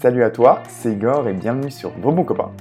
[0.00, 2.16] Salut à toi, c'est Igor et bienvenue sur Vos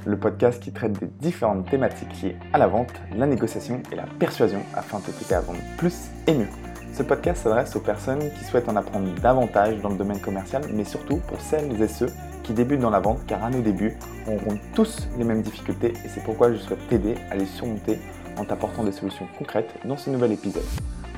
[0.05, 4.03] le podcast qui traite des différentes thématiques liées à la vente, la négociation et la
[4.19, 6.49] persuasion afin de t'aider à vendre plus et mieux.
[6.91, 10.83] Ce podcast s'adresse aux personnes qui souhaitent en apprendre davantage dans le domaine commercial, mais
[10.83, 12.09] surtout pour celles et ceux
[12.43, 13.95] qui débutent dans la vente, car à nos débuts,
[14.27, 17.99] on rencontre tous les mêmes difficultés et c'est pourquoi je souhaite t'aider à les surmonter
[18.35, 20.65] en t'apportant des solutions concrètes dans ce nouvel épisode.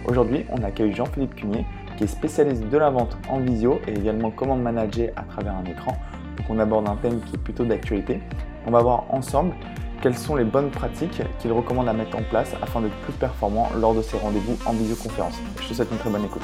[0.07, 1.65] Aujourd'hui, on accueille Jean-Philippe Cunier,
[1.97, 5.65] qui est spécialiste de la vente en visio et également comment manager à travers un
[5.65, 5.95] écran.
[6.37, 8.19] Donc on aborde un thème qui est plutôt d'actualité.
[8.65, 9.55] On va voir ensemble
[10.01, 13.69] quelles sont les bonnes pratiques qu'il recommande à mettre en place afin d'être plus performant
[13.75, 15.39] lors de ses rendez-vous en visioconférence.
[15.61, 16.41] Je te souhaite une très bonne écoute.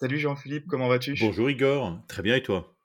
[0.00, 1.16] Salut Jean-Philippe, comment vas-tu?
[1.20, 2.77] Bonjour Igor, très bien et toi?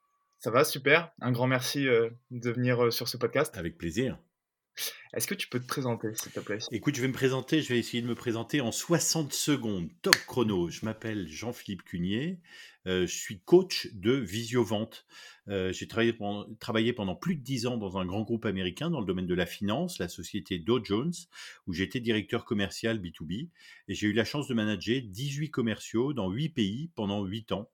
[0.43, 1.09] Ça va, super.
[1.21, 3.57] Un grand merci euh, de venir euh, sur ce podcast.
[3.57, 4.19] Avec plaisir.
[5.13, 6.57] Est-ce que tu peux te présenter, s'il te plaît?
[6.73, 10.17] Écoute, je vais me présenter, je vais essayer de me présenter en 60 secondes, top
[10.27, 10.69] chrono.
[10.69, 12.41] Je m'appelle Jean-Philippe Cunier,
[12.87, 15.05] euh, je suis coach de visiovente.
[15.47, 18.89] Euh, J'ai travaillé pendant, travaillé pendant plus de 10 ans dans un grand groupe américain
[18.89, 21.13] dans le domaine de la finance, la société Dow Jones,
[21.67, 23.49] où j'étais directeur commercial B2B.
[23.87, 27.69] Et j'ai eu la chance de manager 18 commerciaux dans 8 pays pendant 8 ans.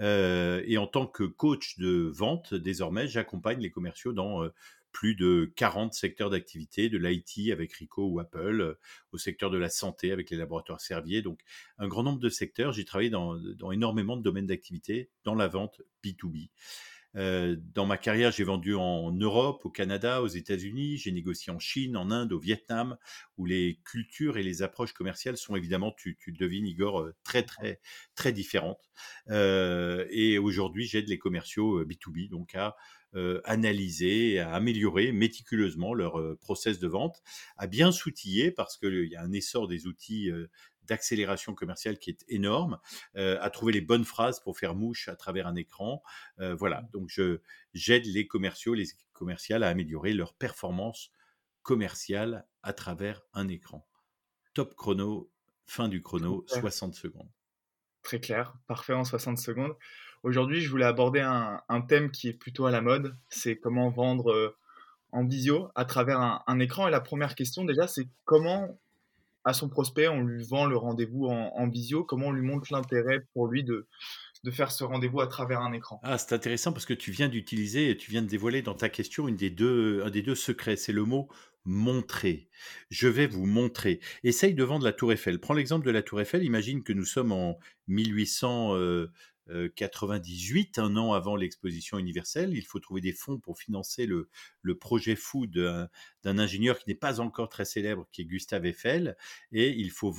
[0.00, 4.48] Et en tant que coach de vente, désormais, j'accompagne les commerciaux dans
[4.94, 8.78] plus de 40 secteurs d'activité, de l'IT avec Rico ou Apple,
[9.12, 11.20] au secteur de la santé avec les laboratoires Servier.
[11.20, 11.40] Donc,
[11.78, 12.72] un grand nombre de secteurs.
[12.72, 13.36] J'ai travaillé dans,
[13.72, 16.48] énormément de domaines d'activité dans la vente B2B.
[17.14, 21.96] Dans ma carrière, j'ai vendu en Europe, au Canada, aux États-Unis, j'ai négocié en Chine,
[21.96, 22.96] en Inde, au Vietnam,
[23.38, 27.80] où les cultures et les approches commerciales sont évidemment, tu, tu devines, Igor, très, très,
[28.16, 28.90] très différentes.
[29.30, 32.76] Et aujourd'hui, j'aide les commerciaux B2B donc à
[33.44, 37.22] analyser, à améliorer méticuleusement leur process de vente,
[37.56, 40.30] à bien s'outiller parce qu'il y a un essor des outils
[40.86, 42.78] d'accélération commerciale qui est énorme,
[43.14, 46.02] à trouver les bonnes phrases pour faire mouche à travers un écran.
[46.38, 46.88] voilà, mmh.
[46.92, 47.40] donc je
[47.72, 51.10] j'aide les commerciaux, les équipes commerciales à améliorer leur performance
[51.62, 53.86] commerciale à travers un écran.
[54.52, 55.30] Top chrono,
[55.66, 57.30] fin du chrono, 60 secondes.
[58.02, 59.74] Très clair, parfait en 60 secondes.
[60.22, 64.30] Aujourd'hui, je voulais aborder un, thème qui est plutôt à la mode, c'est comment vendre
[64.30, 64.56] euh,
[65.10, 66.86] en visio à travers un, écran.
[66.86, 68.78] Et la première question déjà, c'est comment
[69.44, 73.26] à son prospect on lui vend le rendez-vous en, visio, comment on lui montre l'intérêt
[73.32, 73.86] pour lui de,
[74.50, 76.00] faire ce rendez-vous à travers un écran?
[76.02, 79.26] Ah, c'est intéressant parce que tu viens d'utiliser, tu viens de dévoiler dans ta question
[79.28, 81.28] une des deux, un des deux secrets, c'est le mot
[81.64, 82.48] montrer.
[82.90, 84.00] Je vais vous montrer.
[84.22, 85.40] Essaye de vendre la Tour Eiffel.
[85.40, 86.44] Prends l'exemple de la Tour Eiffel.
[86.44, 87.58] Imagine que nous sommes en
[87.88, 89.08] 1800,
[89.76, 92.54] 98, un an avant l'exposition universelle.
[92.54, 94.28] Il faut trouver des fonds pour financer le,
[94.78, 95.88] projet fou d'un
[96.24, 99.16] ingénieur qui n'est pas encore très célèbre, qui est Gustave Eiffel,
[99.52, 100.12] et il faut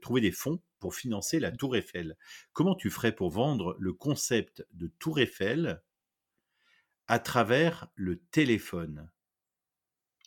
[0.00, 2.16] trouver des fonds pour financer la Tour Eiffel.
[2.52, 5.82] Comment tu ferais pour vendre le concept de Tour Eiffel
[7.06, 9.10] à travers le téléphone?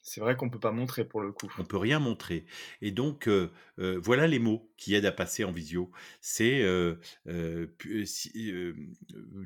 [0.04, 1.52] C'est vrai qu'on ne peut pas montrer pour le coup.
[1.58, 2.46] On peut rien montrer.
[2.82, 3.30] Et donc,
[3.78, 5.90] voilà les mots qui aident à passer en visio.
[6.20, 6.62] C'est,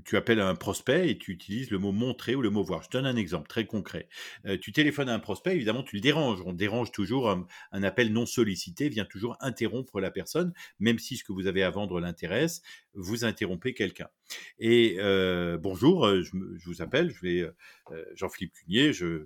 [0.04, 2.82] tu appelles un prospect et tu utilises le mot montrer ou le mot voir.
[2.82, 4.10] Je donne un exemple très concret.
[4.62, 6.42] tu téléphones à un prospect, évidemment, tu le déranges.
[6.44, 11.24] On dérange toujours un, appel non sollicité, vient toujours interrompre la personne, même si ce
[11.24, 12.64] que vous avez à vendre l'intéresse,
[12.96, 14.10] vous interrompez quelqu'un.
[14.58, 14.98] Et
[15.62, 16.32] bonjour, je,
[16.66, 17.52] vous appelle, je vais
[18.16, 19.26] Jean-Philippe Cunier, je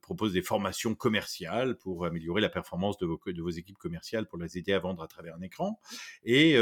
[0.00, 4.38] propose des formations commerciales pour améliorer la performance de vos, de vos équipes commerciales, pour
[4.38, 5.80] les aider à vendre à travers un écran.
[6.24, 6.56] Et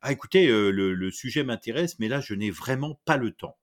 [0.00, 3.56] ah, écoutez, le, sujet m'intéresse, mais là, je n'ai vraiment pas le temps.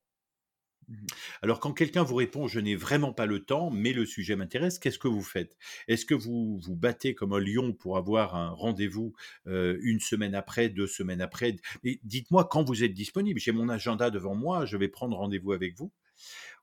[0.89, 0.95] Mmh
[1.43, 4.79] Alors quand quelqu'un vous répond je n'ai vraiment pas le temps, mais le sujet m'intéresse,
[4.79, 5.55] qu'est-ce que vous faites?
[5.87, 9.13] Est-ce que vous vous battez comme un lion pour avoir un rendez-vous
[9.45, 11.55] une semaine après, deux semaines après?
[12.03, 13.39] Dites-moi quand vous êtes disponible.
[13.39, 15.91] J'ai mon agenda devant moi, je vais prendre rendez-vous avec vous.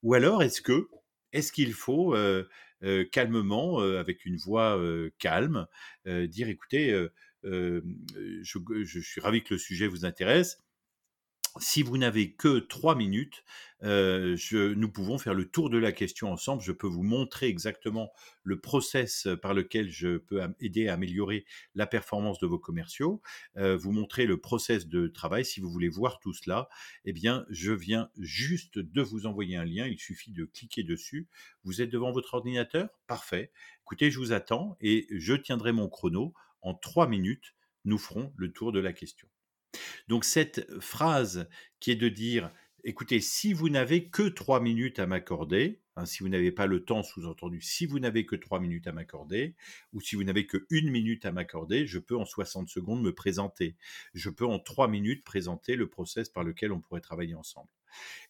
[0.02, 2.16] Ou alors est-ce qu'il faut
[3.12, 4.80] calmement, avec une voix
[5.18, 5.66] calme,
[6.06, 7.08] dire écoutez,
[7.42, 10.62] je, suis ravi que le sujet vous intéresse
[11.58, 13.44] si vous n'avez que trois minutes,
[13.82, 16.62] euh, je, nous pouvons faire le tour de la question ensemble.
[16.62, 18.10] Je peux vous montrer exactement
[18.42, 21.44] le process par lequel je peux aider à améliorer
[21.74, 23.20] la performance de vos commerciaux,
[23.56, 25.44] euh, vous montrer le process de travail.
[25.44, 26.68] Si vous voulez voir tout cela,
[27.04, 29.86] eh bien, je viens juste de vous envoyer un lien.
[29.86, 31.28] Il suffit de cliquer dessus.
[31.64, 32.88] Vous êtes devant votre ordinateur?
[33.06, 33.50] Parfait.
[33.82, 36.34] Écoutez, je vous attends et je tiendrai mon chrono.
[36.62, 37.54] En trois minutes,
[37.84, 39.28] nous ferons le tour de la question.
[40.08, 41.48] Donc cette phrase
[41.80, 42.50] qui est de dire
[42.86, 46.84] écoutez, si vous n'avez que trois minutes à m'accorder, hein, si vous n'avez pas le
[46.84, 49.56] temps, sous-entendu, si vous n'avez que trois minutes à m'accorder,
[49.92, 53.12] ou si vous n'avez que une minute à m'accorder, je peux en 60 secondes me
[53.12, 53.76] présenter.
[54.14, 57.70] Je peux en trois minutes présenter le process par lequel on pourrait travailler ensemble.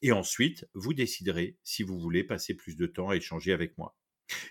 [0.00, 3.94] Et ensuite, vous déciderez si vous voulez passer plus de temps à échanger avec moi.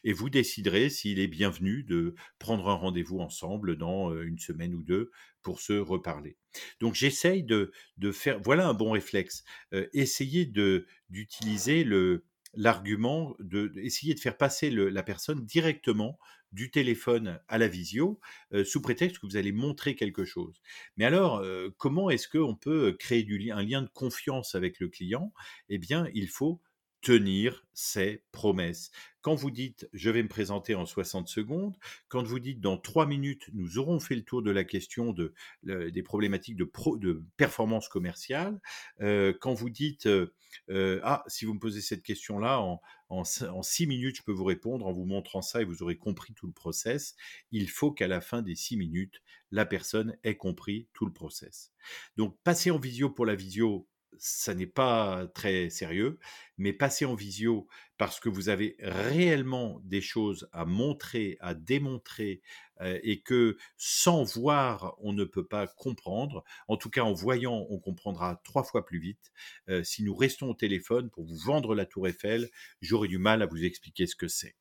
[0.03, 4.83] Et vous déciderez s'il est bienvenu de prendre un rendez-vous ensemble dans une semaine ou
[4.83, 5.11] deux
[5.41, 6.37] pour se reparler.
[6.79, 9.43] Donc j'essaye de, de, faire, voilà un bon réflexe,
[9.93, 10.45] essayer
[11.09, 11.85] d'utiliser
[12.53, 16.17] l'argument, de, essayer de faire passer la personne directement
[16.51, 18.19] du téléphone à la visio,
[18.63, 20.61] sous prétexte que vous allez montrer quelque chose.
[20.95, 21.43] Mais alors,
[21.77, 25.33] comment est-ce qu'on peut créer un lien de confiance avec le client?
[25.69, 26.61] Eh bien, il faut
[27.01, 28.89] tenir ses promesses.
[29.25, 31.75] Quand vous dites je vais me présenter en 60 secondes,
[32.09, 35.33] quand vous dites dans 3 minutes nous aurons fait le tour de la question de,
[35.63, 38.61] des problématiques de, de performance commerciale,
[39.01, 40.35] euh, quand vous dites euh,
[40.69, 42.79] euh, ah si vous me posez cette question là en,
[43.09, 46.35] en, 6 minutes je peux vous répondre en vous montrant ça et vous aurez compris
[46.35, 47.15] tout le process,
[47.49, 51.73] il faut qu'à la fin des 6 minutes la personne ait compris tout le process.
[52.15, 53.87] Donc passer en visio pour la visio,
[54.19, 56.19] ça n'est pas très sérieux,
[56.57, 57.67] mais passer en visio
[57.97, 62.41] parce que vous avez réellement des choses à montrer, à démontrer,
[62.81, 66.43] euh, et que sans voir, on ne peut pas comprendre.
[66.67, 69.31] En tout cas, en voyant, on comprendra trois fois plus vite.
[69.69, 72.49] Euh, si nous restons au téléphone pour vous vendre la tour Eiffel,
[72.81, 74.55] j'aurai du mal à vous expliquer ce que c'est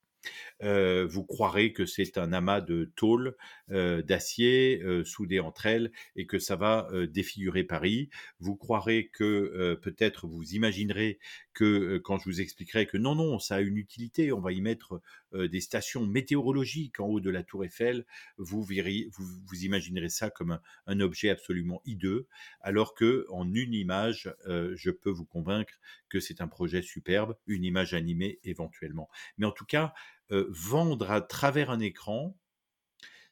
[0.60, 3.36] vous croirez que c'est un amas de tôle,
[3.68, 8.10] d'acier soudé entre elles et que ça va défigurer Paris.
[8.40, 11.18] Vous croirez que peut-être vous imaginerez
[11.52, 14.60] que quand je vous expliquerai que non, non, ça a une utilité, on va y
[14.60, 15.00] mettre
[15.32, 18.04] des stations météorologiques en haut de la tour Eiffel,
[18.38, 22.26] vous, verriez, vous, imaginerez ça comme un, un, objet absolument hideux,
[22.60, 25.74] alors que en une image, je peux vous convaincre
[26.08, 29.08] que c'est un projet superbe, une image animée éventuellement.
[29.38, 29.94] Mais en tout cas,
[30.30, 32.36] vendre à travers un écran,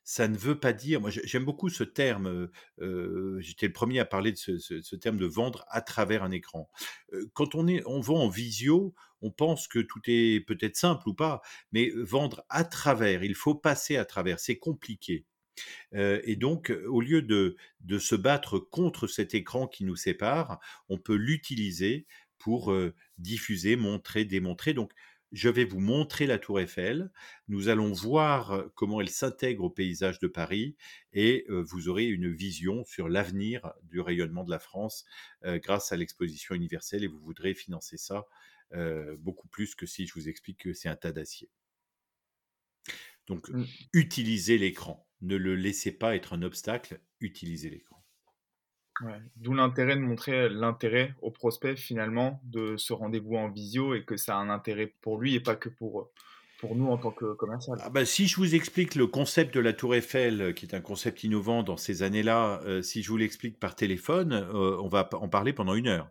[0.04, 1.00] ça ne veut pas dire.
[1.00, 2.48] Moi, j'aime beaucoup ce terme.
[3.38, 6.68] J'étais le premier à parler de ce, terme de vendre à travers un écran.
[7.34, 11.14] quand on est, on vend en visio, on pense que tout est peut-être simple ou
[11.14, 14.40] pas, mais vendre à travers, il faut passer à travers.
[14.40, 15.24] C'est compliqué.
[15.92, 20.58] et donc, au lieu de, de se battre contre cet écran qui nous sépare,
[20.88, 22.06] on peut l'utiliser
[22.38, 22.74] pour
[23.18, 24.74] diffuser, montrer, démontrer.
[24.74, 24.92] Donc,
[25.32, 27.10] je vais vous montrer la tour Eiffel.
[27.48, 30.76] Nous allons voir comment elle s'intègre au paysage de Paris
[31.12, 35.04] et vous aurez une vision sur l'avenir du rayonnement de la France
[35.42, 38.26] grâce à l'exposition universelle et vous voudrez financer ça
[39.18, 41.50] beaucoup plus que si je vous explique que c'est un tas d'acier.
[43.26, 43.64] Donc, mmh.
[43.92, 45.08] utilisez l'écran.
[45.20, 48.01] Ne le laissez pas être un obstacle, utilisez l'écran.
[49.36, 54.16] D'où l'intérêt de montrer l'intérêt au prospect finalement de ce rendez-vous en visio et que
[54.16, 56.10] ça a un intérêt pour lui et pas que pour,
[56.60, 57.78] pour nous en tant que commercial.
[57.82, 60.80] Ah bah, si je vous explique le concept de la tour Eiffel, qui est un
[60.80, 65.08] concept innovant dans ces années-là, euh, si je vous l'explique par téléphone, euh, on va
[65.12, 66.08] en parler pendant une heure.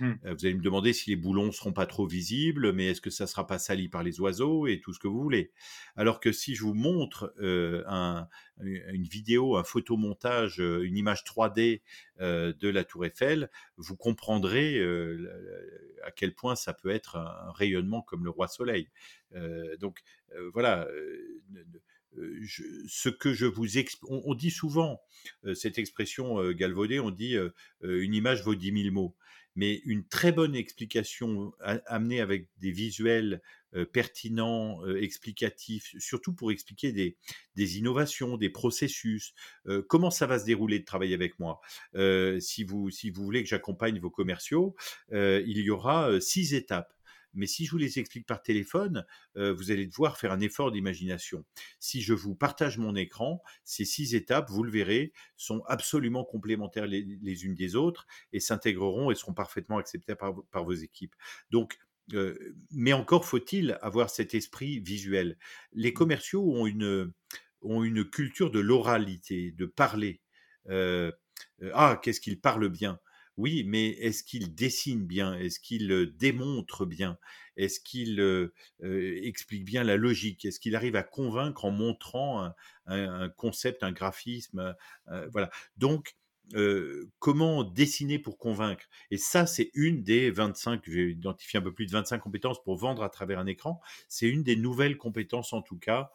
[0.00, 0.12] Mmh.
[0.24, 3.26] Vous allez me demander si les boulons seront pas trop visibles, mais est-ce que ça
[3.26, 5.52] sera pas sali par les oiseaux et tout ce que vous voulez?
[5.96, 8.28] Alors que si je vous montre un,
[8.60, 11.82] une vidéo, un photomontage, une image 3D
[12.20, 14.80] de la Tour Eiffel, vous comprendrez
[16.04, 18.88] à quel point ça peut être un, rayonnement comme le roi Soleil.
[19.78, 20.00] donc
[20.52, 20.86] voilà.
[22.88, 23.66] ce que je vous
[24.08, 25.00] on, dit souvent
[25.54, 27.36] cette expression galvaudée, on dit
[27.82, 29.16] une image vaut dix mille mots
[29.56, 31.52] mais une très bonne explication
[31.86, 33.42] amenée avec des visuels
[33.92, 37.16] pertinents, explicatifs, surtout pour expliquer des,
[37.56, 39.34] des innovations, des processus,
[39.88, 41.60] comment ça va se dérouler de travailler avec moi.
[42.40, 44.76] si, vous, si vous voulez que j'accompagne vos commerciaux,
[45.12, 46.95] il y aura six étapes.
[47.36, 49.04] Mais si je vous les explique par téléphone,
[49.36, 51.44] euh, vous allez devoir faire un effort d'imagination.
[51.78, 56.86] Si je vous partage mon écran, ces six étapes, vous le verrez, sont absolument complémentaires
[56.86, 61.14] les, unes des autres et s'intégreront et seront parfaitement acceptées par, vos équipes.
[61.50, 61.78] Donc,
[62.14, 65.38] euh, mais encore faut-il avoir cet esprit visuel.
[65.72, 65.94] Les mmh.
[65.94, 67.12] commerciaux ont une,
[67.62, 70.20] ont une culture de l'oralité, de parler.
[70.68, 71.12] Euh,
[71.72, 72.98] ah, qu'est-ce qu'ils parlent bien
[73.36, 75.34] oui, mais est-ce qu'il dessine bien?
[75.34, 77.18] Est-ce qu'il démontre bien?
[77.56, 78.20] Est-ce qu'il
[78.82, 80.44] explique bien la logique?
[80.44, 82.50] Est-ce qu'il arrive à convaincre en montrant
[82.86, 84.74] un, concept, un graphisme
[85.30, 85.50] Voilà.
[85.76, 86.16] Donc,
[87.18, 88.84] comment dessiner pour convaincre?
[89.10, 92.76] Et ça, c'est une des 25, j'ai identifié un peu plus de 25 compétences pour
[92.76, 93.80] vendre à travers un écran.
[94.08, 96.10] C'est une des nouvelles compétences, en tout cas,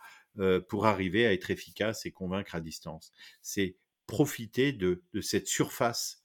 [0.69, 3.11] pour arriver à être efficace et convaincre à distance.
[3.41, 3.75] C'est
[4.07, 6.20] profiter de cette surface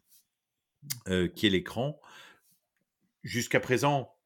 [1.07, 2.01] qui est l'écran,
[3.23, 4.17] jusqu'à présent,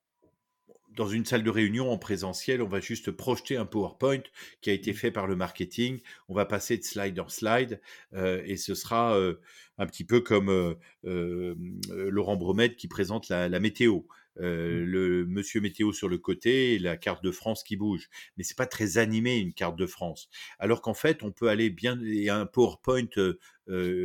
[0.97, 4.23] dans une salle de réunion en présentiel, on va juste projeter un PowerPoint
[4.61, 4.97] qui a été mmh.
[4.97, 6.01] fait par le marketing.
[6.29, 7.81] On va passer de slide en slide
[8.15, 9.41] euh, et ce sera euh,
[9.79, 11.55] un petit peu comme euh,
[11.89, 14.01] Laurent Bromette qui présente la, météo.
[14.37, 14.43] Mmh.
[14.43, 18.09] le monsieur météo sur le côté la carte de France qui bouge.
[18.37, 20.29] Mais c'est pas très animé une carte de France.
[20.59, 23.09] Alors qu'en fait, on peut aller bien et un PowerPoint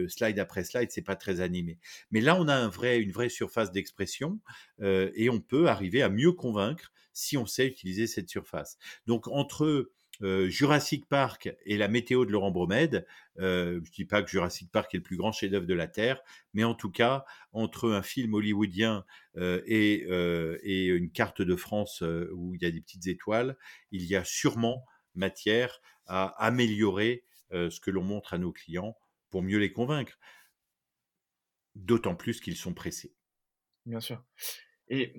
[0.08, 1.80] slide après slide, c'est pas très animé.
[2.12, 4.40] Mais là, on a un vrai, une vraie surface d'expression
[4.82, 8.78] et on peut arriver à mieux convaincre si on sait utiliser cette surface.
[9.08, 9.92] Donc entre
[10.22, 13.06] Jurassic Park et la météo de Laurent Bromède,
[13.38, 16.22] je je dis pas que Jurassic Park est le plus grand chef-d'œuvre de la Terre,
[16.54, 19.06] mais en tout cas, entre un film hollywoodien
[19.38, 20.06] et,
[20.64, 22.04] et, une carte de France
[22.34, 23.58] où il y a des petites étoiles,
[23.92, 28.96] il y a sûrement matière à améliorer ce que l'on montre à nos clients
[29.30, 30.18] pour mieux les convaincre.
[31.76, 33.14] D'autant plus qu'ils sont pressés.
[33.86, 34.24] Bien sûr.
[34.88, 35.14] Et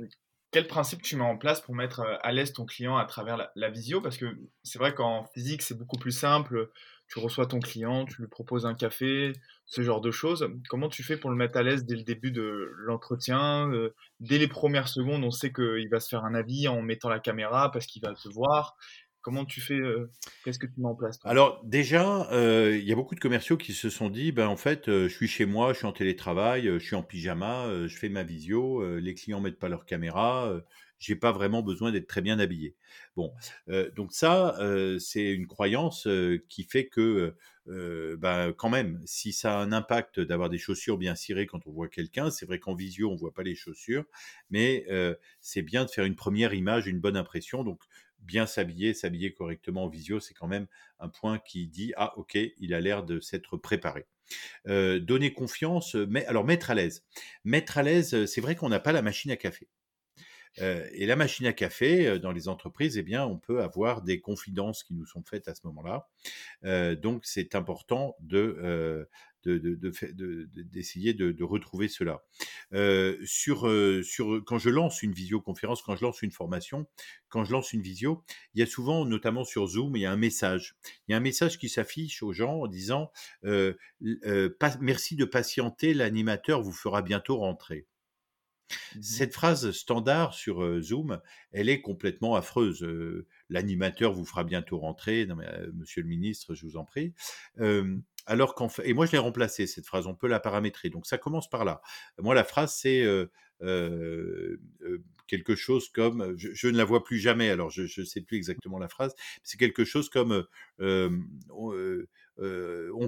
[0.51, 3.51] quel principe tu mets en place pour mettre euh, à l'aise ton client à travers
[3.55, 4.01] la, visio?
[4.01, 4.27] Parce que
[4.63, 6.71] c'est vrai qu'en physique, c'est beaucoup plus simple.
[7.09, 9.33] Tu reçois ton client, tu lui proposes un café,
[9.65, 10.49] ce genre de choses.
[10.69, 14.39] Comment tu fais pour le mettre à l'aise dès le début de l'entretien euh, Dès
[14.39, 17.71] les premières secondes, on sait qu'il va se faire un avis en mettant la caméra
[17.71, 18.77] parce qu'il va te voir.
[19.27, 20.09] Comment tu fais euh,
[20.45, 23.73] Qu'est-ce que tu mets en place Alors déjà, il y a beaucoup de commerciaux qui
[23.73, 26.79] se sont dit, ben en fait, je suis chez moi, je suis en télétravail, je
[26.79, 30.57] suis en pyjama, je fais ma visio, les clients mettent pas leur caméra,
[31.01, 32.77] j'ai pas vraiment besoin d'être très bien habillé.
[33.17, 33.33] Bon,
[33.97, 34.57] donc ça,
[35.01, 36.07] c'est une croyance
[36.49, 37.35] qui fait que,
[37.67, 41.73] ben, quand même, si ça a un impact d'avoir des chaussures bien cirées quand on
[41.73, 44.05] voit quelqu'un, c'est vrai qu'en visio on voit pas les chaussures,
[44.51, 44.87] mais
[45.41, 47.65] c'est bien de faire une première image, une bonne impression.
[47.65, 47.81] Donc
[48.27, 50.67] bien s'habiller, s'habiller correctement en visio, c'est quand même
[50.99, 54.07] un point qui dit ah ok, il a l'air de s'être préparé.
[54.67, 57.05] Euh, donner confiance, mais alors mettre à l'aise.
[57.45, 59.69] Mettre à l'aise, c'est vrai qu'on n'a pas la machine à café.
[60.59, 64.85] Et la machine à café, dans les entreprises, eh bien, on peut avoir des confidences
[64.85, 66.09] qui nous sont faites à ce moment-là.
[66.97, 69.09] donc, c'est important de,
[69.45, 72.23] d'essayer de, retrouver cela.
[73.25, 73.71] Sur,
[74.03, 76.87] sur, quand je lance une visioconférence, quand je lance une formation,
[77.29, 80.13] quand je lance une visio, il y a souvent, notamment sur Zoom, il y a
[80.13, 80.77] un message.
[81.07, 83.11] Il y a un message qui s'affiche aux gens en disant
[84.81, 87.87] Merci de patienter, l'animateur vous fera bientôt rentrer.
[88.97, 91.21] Mmh Cette phrase standard sur Zoom,
[91.53, 92.87] elle est complètement affreuse.
[93.49, 95.27] L'animateur vous fera bientôt rentrer.
[95.27, 97.13] Non, mais, monsieur le ministre, je vous en prie.
[98.29, 100.91] Alors qu'en fait, et moi je l'ai remplacé cette phrase, on peut la paramétrer.
[100.91, 101.81] Donc ça commence par là.
[102.19, 103.07] Moi la phrase c'est
[105.27, 108.79] quelque chose comme, je, ne la vois plus jamais, alors je ne sais plus exactement
[108.79, 110.47] la phrase, c'est quelque chose comme
[110.79, 111.11] on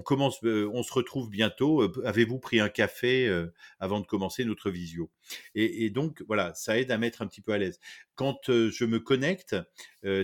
[0.05, 1.83] commence, on se retrouve bientôt.
[2.05, 3.47] Avez-vous pris un café
[3.81, 5.11] avant de commencer notre visio?
[5.55, 7.81] Et, donc voilà, ça aide à mettre un petit peu à l'aise.
[8.15, 9.57] Quand je me connecte,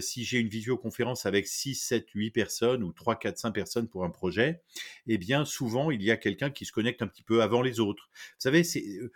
[0.00, 4.04] si j'ai une visioconférence avec 6, 7, 8 personnes ou 3, 4, 5 personnes pour
[4.04, 4.62] un projet,
[5.06, 7.80] eh bien souvent il y a quelqu'un qui se connecte un petit peu avant les
[7.80, 8.08] autres.
[8.12, 9.10] Vous savez, il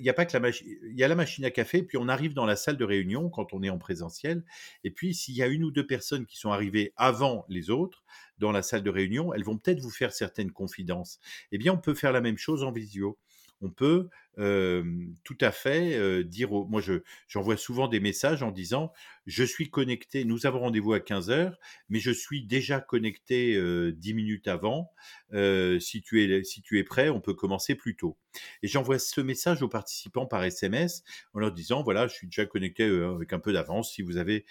[0.00, 2.08] n'y a pas que la machine, il y a la machine à café, puis on
[2.08, 4.44] arrive dans la salle de réunion quand on est en présentiel,
[4.82, 8.02] et puis s'il y a une ou deux personnes qui sont arrivées avant les autres,
[8.38, 11.20] dans la salle de réunion, elles vont peut-être vous faire certaines confidences.
[11.52, 13.16] Eh bien, on peut faire la même chose en visio.
[13.64, 18.92] On peut tout à fait dire, moi je, j'envoie souvent des messages en disant,
[19.26, 21.56] je suis connecté, nous avons rendez-vous à 15 heures,
[21.88, 23.58] mais je suis déjà connecté
[23.92, 24.90] 10 minutes avant.
[25.32, 28.18] si, tu es, si tu es prêt, on peut commencer plus tôt.
[28.62, 32.44] Et j'envoie ce message aux participants par SMS en leur disant, voilà, je suis déjà
[32.44, 33.92] connecté avec un peu d'avance.
[33.94, 34.44] Si vous avez,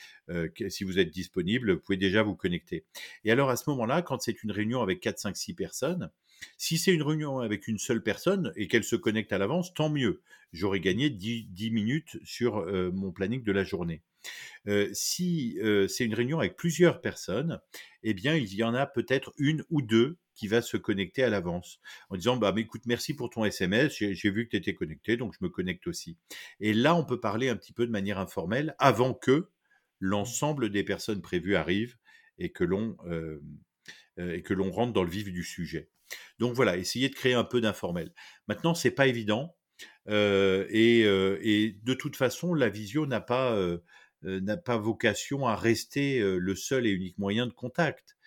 [0.70, 2.86] si vous êtes disponible, vous pouvez déjà vous connecter.
[3.26, 6.10] Et alors à ce moment-là, quand c'est une réunion avec 4, 5, 6 personnes,
[6.58, 9.90] si c'est une réunion avec une seule personne et qu'elle se connecte à l'avance, tant
[9.90, 10.22] mieux.
[10.54, 14.04] J'aurais gagné 10, minutes sur euh, mon planning de la journée.
[14.68, 17.60] Euh, si euh, c'est une réunion avec plusieurs personnes,
[18.04, 21.30] eh bien, il y en a peut-être une ou deux qui va se connecter à
[21.30, 25.16] l'avance en disant bah écoute merci pour ton SMS j'ai vu que tu étais connecté
[25.16, 26.18] donc je me connecte aussi
[26.60, 29.50] et là on peut parler un petit peu de manière informelle avant que
[30.00, 31.98] l'ensemble des personnes prévues arrivent
[32.40, 32.98] et que l'on
[34.18, 35.92] et que l'on rentre dans le vif du sujet
[36.40, 38.14] donc voilà, essayez de créer un peu d'informel.
[38.48, 39.56] Maintenant, c'est pas évident.
[40.10, 43.80] Euh, euh, et, de toute façon, la visio n'a pas, euh,
[44.24, 48.18] n'a pas vocation à rester le seul et unique moyen de contact.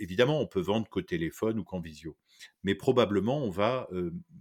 [0.00, 2.16] évidemment, on peut vendre qu'au téléphone ou qu'en visio
[2.62, 3.88] mais probablement on va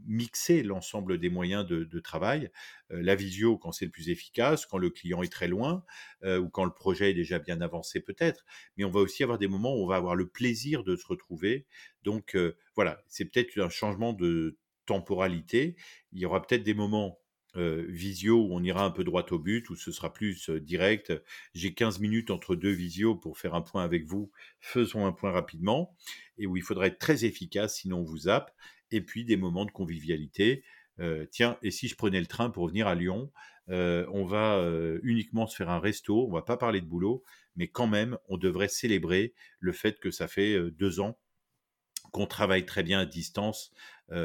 [0.05, 2.49] mixer l'ensemble des moyens de, travail.
[2.89, 5.83] la visio quand c'est le plus efficace, quand le client est très loin
[6.25, 8.45] ou quand le projet est déjà bien avancé peut-être,
[8.77, 11.05] mais on va aussi avoir des moments où on va avoir le plaisir de se
[11.07, 11.65] retrouver.
[12.03, 12.37] Donc
[12.75, 15.75] voilà, c'est peut-être un changement de temporalité.
[16.11, 17.20] Il y aura peut-être des moments
[17.55, 21.13] visio où on ira un peu droit au but, où ce sera plus direct.
[21.53, 24.31] J'ai 15 minutes entre deux visios pour faire un point avec vous.
[24.59, 25.95] Faisons un point rapidement.
[26.37, 28.51] Et où il faudra être très efficace, sinon on vous zappe.
[28.91, 30.63] Et puis des moments de convivialité.
[31.31, 33.31] tiens, et si je prenais le train pour venir à Lyon,
[33.67, 34.63] on va
[35.03, 37.23] uniquement se faire un resto, on va pas parler de boulot,
[37.55, 41.17] mais quand même, on devrait célébrer le fait que ça fait deux ans
[42.11, 43.71] qu'on travaille très bien à distance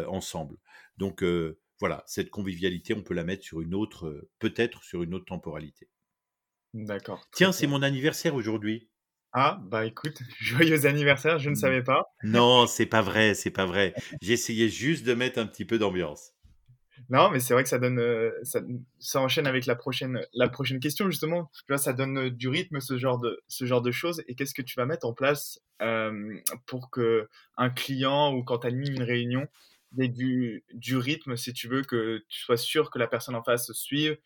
[0.09, 0.59] ensemble.
[0.99, 1.25] Donc
[1.79, 5.89] voilà, cette convivialité, on peut la mettre sur une autre, peut-être sur une autre temporalité.
[6.75, 7.27] D'accord.
[7.33, 8.89] Tiens, c'est mon anniversaire aujourd'hui.
[9.33, 12.05] Ah, bah écoute, joyeux anniversaire, je ne savais pas.
[12.23, 13.95] Non, c'est pas vrai, c'est pas vrai.
[14.23, 16.33] J'essayais juste de mettre un petit peu d'ambiance.
[17.11, 18.01] Non, mais c'est vrai que ça donne,
[18.99, 21.51] ça, enchaîne avec la prochaine, la prochaine question justement.
[21.55, 24.23] Tu vois, ça donne du rythme ce genre de, ce genre de choses.
[24.29, 25.61] Et qu'est-ce que tu vas mettre en place
[26.65, 27.29] pour que
[27.59, 29.47] un client ou quand tu animes une réunion,
[29.97, 33.73] du, du rythme, si tu veux, que tu sois sûr que la personne en face
[33.73, 34.17] suive,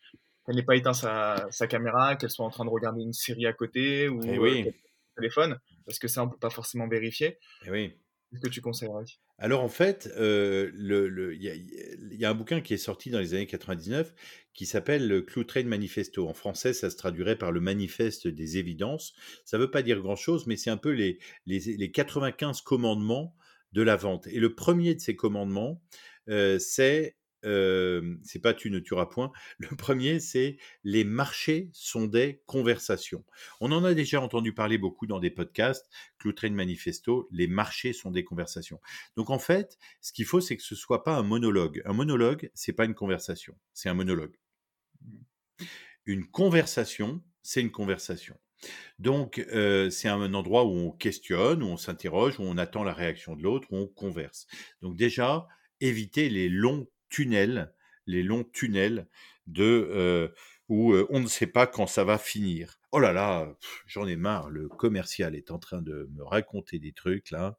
[0.45, 3.45] qu'elle n'ait pas éteint sa, sa caméra, qu'elle soit en train de regarder une série
[3.45, 4.67] à côté ou eh oui.
[4.67, 4.71] Euh,
[5.15, 7.37] téléphone, parce que ça, on peut pas forcément vérifier.
[7.65, 7.93] Eh oui.
[8.31, 9.03] Qu'est-ce que tu conseillerais?
[9.37, 13.19] Alors en fait, euh, il le, y, y, a un bouquin qui est sorti dans
[13.19, 14.13] les années 99
[14.53, 16.29] qui s'appelle le Clou Train Manifesto.
[16.29, 19.13] En français, ça se traduirait par le manifeste des évidences.
[19.43, 23.35] Ça ne veut pas dire grand-chose, mais c'est un peu les, les, les 95 commandements
[23.73, 24.27] de la vente.
[24.27, 25.81] Et le premier de ces commandements,
[26.29, 29.31] euh, c'est euh, c'est pas tu ne tueras point.
[29.57, 33.25] Le premier, c'est les marchés sont des conversations.
[33.59, 38.11] On en a déjà entendu parler beaucoup dans des podcasts, Cloutrain Manifesto, les marchés sont
[38.11, 38.79] des conversations.
[39.15, 41.81] Donc en fait, ce qu'il faut, c'est que ce soit pas un monologue.
[41.85, 44.35] Un monologue, c'est pas une conversation, c'est un monologue.
[45.01, 45.17] Mmh.
[46.05, 48.37] Une conversation, c'est une conversation.
[48.99, 49.45] Donc,
[49.89, 53.43] c'est un endroit où on questionne, où on s'interroge, où on attend la réaction de
[53.43, 54.47] l'autre, où on converse.
[54.81, 55.47] Donc déjà,
[55.79, 57.73] éviter les longs tunnels,
[58.07, 59.07] les longs tunnels
[59.47, 60.31] de
[60.69, 62.79] où on ne sait pas quand ça va finir.
[62.93, 63.53] Oh là là,
[63.87, 64.49] j'en ai marre.
[64.49, 67.57] Le commercial est en train de me raconter des trucs là.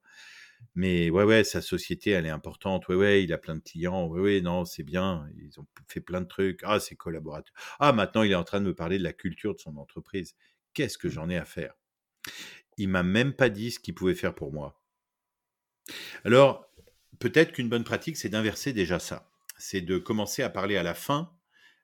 [0.74, 2.88] Mais ouais, ouais, sa société, elle est importante.
[2.88, 4.06] Ouais, ouais, il a plein de clients.
[4.06, 5.26] Ouais, ouais, non, c'est bien.
[5.36, 6.60] Ils ont fait plein de trucs.
[6.64, 7.52] Ah, ses collaborateurs.
[7.80, 10.36] Ah, maintenant, il est en train de me parler de la culture de son entreprise
[10.74, 11.12] qu'est-ce que mmh.
[11.12, 11.74] j'en ai à faire?
[12.78, 14.82] Il m'a même pas dit ce qu'il pouvait faire pour moi.
[16.24, 16.70] Alors,
[17.18, 19.30] peut-être qu'une bonne pratique, c'est d'inverser déjà ça.
[19.58, 21.32] C'est de commencer à parler à la fin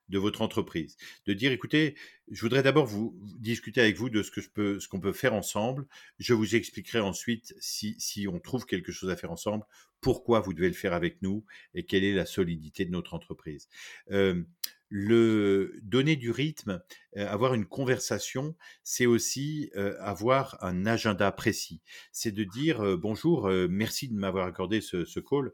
[0.08, 0.96] de votre entreprise.
[1.26, 1.94] De dire, écoutez,
[2.30, 5.12] je voudrais d'abord vous discuter avec vous de ce que je peux, ce qu'on peut
[5.12, 5.86] faire ensemble.
[6.18, 9.64] Je vous expliquerai ensuite si, si on trouve quelque chose à faire ensemble,
[10.00, 13.68] pourquoi vous devez le faire avec nous et quelle est la solidité de notre entreprise.
[14.10, 14.42] Euh,
[14.88, 16.80] le donner du rythme,
[17.16, 19.70] avoir une conversation, c'est aussi
[20.00, 21.82] avoir un agenda précis.
[22.12, 25.52] C'est de dire bonjour, merci de m'avoir accordé ce, ce call.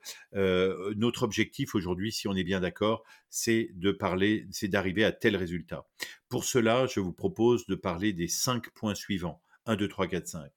[0.97, 5.37] notre objectif aujourd'hui, si on est bien d'accord, c'est de parler, c'est d'arriver à tel
[5.37, 5.87] résultat.
[6.29, 9.40] Pour cela, je vous propose de parler des cinq points suivants.
[9.66, 10.50] 1, 2, 3, 4, 5.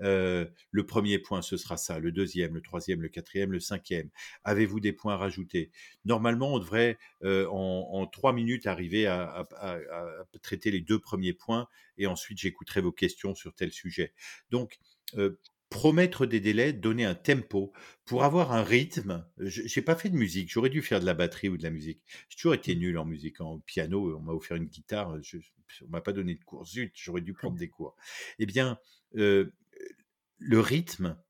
[0.00, 1.98] le premier point, ce sera ça.
[1.98, 4.10] Le deuxième, le troisième, le quatrième, le cinquième.
[4.44, 5.70] Avez-vous des points à rajouter?
[6.04, 9.46] Normalement, on devrait en, trois minutes arriver à,
[10.42, 14.12] traiter les deux premiers points et ensuite j'écouterai vos questions sur tel sujet.
[14.50, 14.78] Donc,
[15.74, 17.72] promettre des délais, donner un tempo
[18.04, 19.26] pour avoir un rythme.
[19.38, 22.00] J'ai pas fait de musique, j'aurais dû faire de la batterie ou de la musique.
[22.28, 24.16] J'ai toujours été nul en musique, en piano.
[24.16, 25.38] On m'a offert une guitare, je,
[25.84, 26.64] on m'a pas donné de cours.
[26.64, 27.96] Zut, j'aurais dû prendre des cours.
[28.38, 28.78] Eh bien,
[29.14, 29.50] le
[30.38, 31.20] rythme,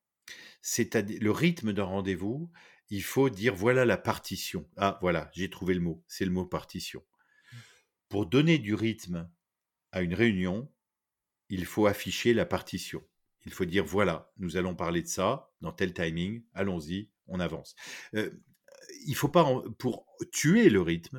[0.61, 2.51] c'est le rythme d'un rendez-vous.
[2.91, 4.69] Il faut dire voilà la partition.
[4.77, 6.05] Ah voilà, j'ai trouvé le mot.
[6.07, 7.03] C'est le mot partition.
[8.11, 9.27] Pour donner du rythme
[9.91, 10.71] à une réunion,
[11.49, 13.03] il faut afficher la partition
[13.47, 17.75] il faut dire voilà, nous allons parler de ça dans tel timing, allons-y, on avance.
[18.15, 18.31] Euh,
[19.07, 21.19] il faut pas, pour tuer le rythme,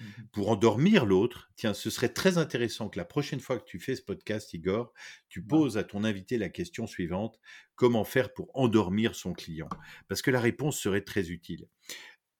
[0.00, 3.78] mmh pour endormir l'autre, tiens, ce serait très intéressant que la prochaine fois que tu
[3.78, 4.92] fais ce podcast, Igor,
[5.28, 7.38] tu poses à ton invité la question suivante
[7.76, 9.68] comment faire pour endormir son client?
[10.08, 11.68] Parce que la réponse serait très utile.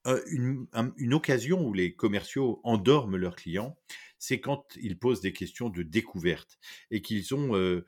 [0.06, 3.78] Euh, une, occasion où les commerciaux endorment leurs clients,
[4.18, 6.58] c'est quand ils posent des questions de découverte
[6.90, 7.84] et qu'ils ont euh,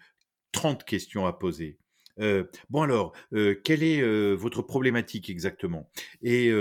[0.55, 1.79] 30 questions à poser.
[2.21, 5.91] Euh, bon alors, euh, quelle est euh, votre problématique exactement?
[6.23, 6.53] Et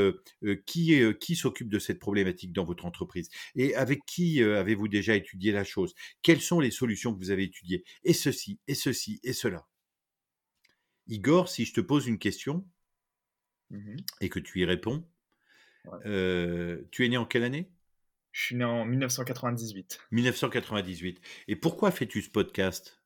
[0.65, 3.29] qui, qui s'occupe de cette problématique dans votre entreprise?
[3.55, 5.93] Et avec qui avez-vous déjà étudié la chose?
[6.21, 7.83] Quelles sont les solutions que vous avez étudiées?
[8.03, 9.67] Et ceci, et ceci, et cela.
[11.07, 12.65] Igor, si je te pose une question
[13.69, 15.07] mmh et que tu y réponds,
[16.03, 17.69] tu es né en quelle année?
[18.31, 19.99] Je suis né en 1998.
[20.11, 21.21] 1998.
[21.47, 23.02] Et pourquoi fais-tu ce podcast?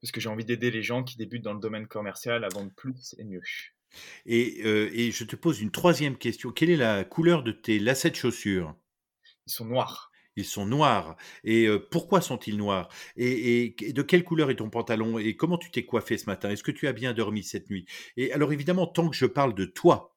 [0.00, 2.72] Parce que j'ai envie d'aider les gens qui débutent dans le domaine commercial à vendre
[2.76, 3.42] plus et mieux.
[4.26, 6.52] Et, euh, et je te pose une troisième question.
[6.52, 8.74] Quelle est la couleur de tes lacets de chaussures?
[9.46, 10.10] Ils sont noirs.
[10.36, 11.16] Ils sont noirs.
[11.42, 12.88] Et pourquoi sont-ils noirs?
[13.16, 15.18] Et, de quelle couleur est ton pantalon?
[15.18, 16.50] Et comment tu t'es coiffé ce matin?
[16.50, 17.84] Est-ce que tu as bien dormi cette nuit?
[18.16, 20.16] Et alors évidemment, tant que je parle de toi,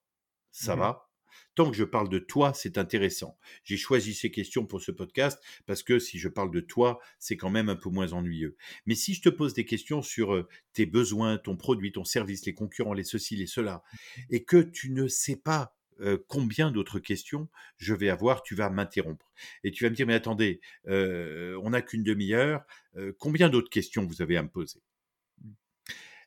[0.51, 1.09] ça mmh va?
[1.55, 3.37] Tant que je parle de toi, c'est intéressant.
[3.63, 7.37] J'ai choisi ces questions pour ce podcast parce que si je parle de toi, c'est
[7.37, 8.55] quand même un peu moins ennuyeux.
[8.85, 12.55] Mais si je te pose des questions sur tes besoins, ton produit, ton service, les
[12.55, 13.83] concurrents, les ceci, les cela,
[14.29, 15.77] et que tu ne sais pas
[16.27, 19.31] combien d'autres questions je vais avoir, tu vas m'interrompre.
[19.63, 22.63] Et tu vas me dire, mais attendez, on n'a qu'une demi-heure,
[23.19, 24.81] combien d'autres questions vous avez à me poser?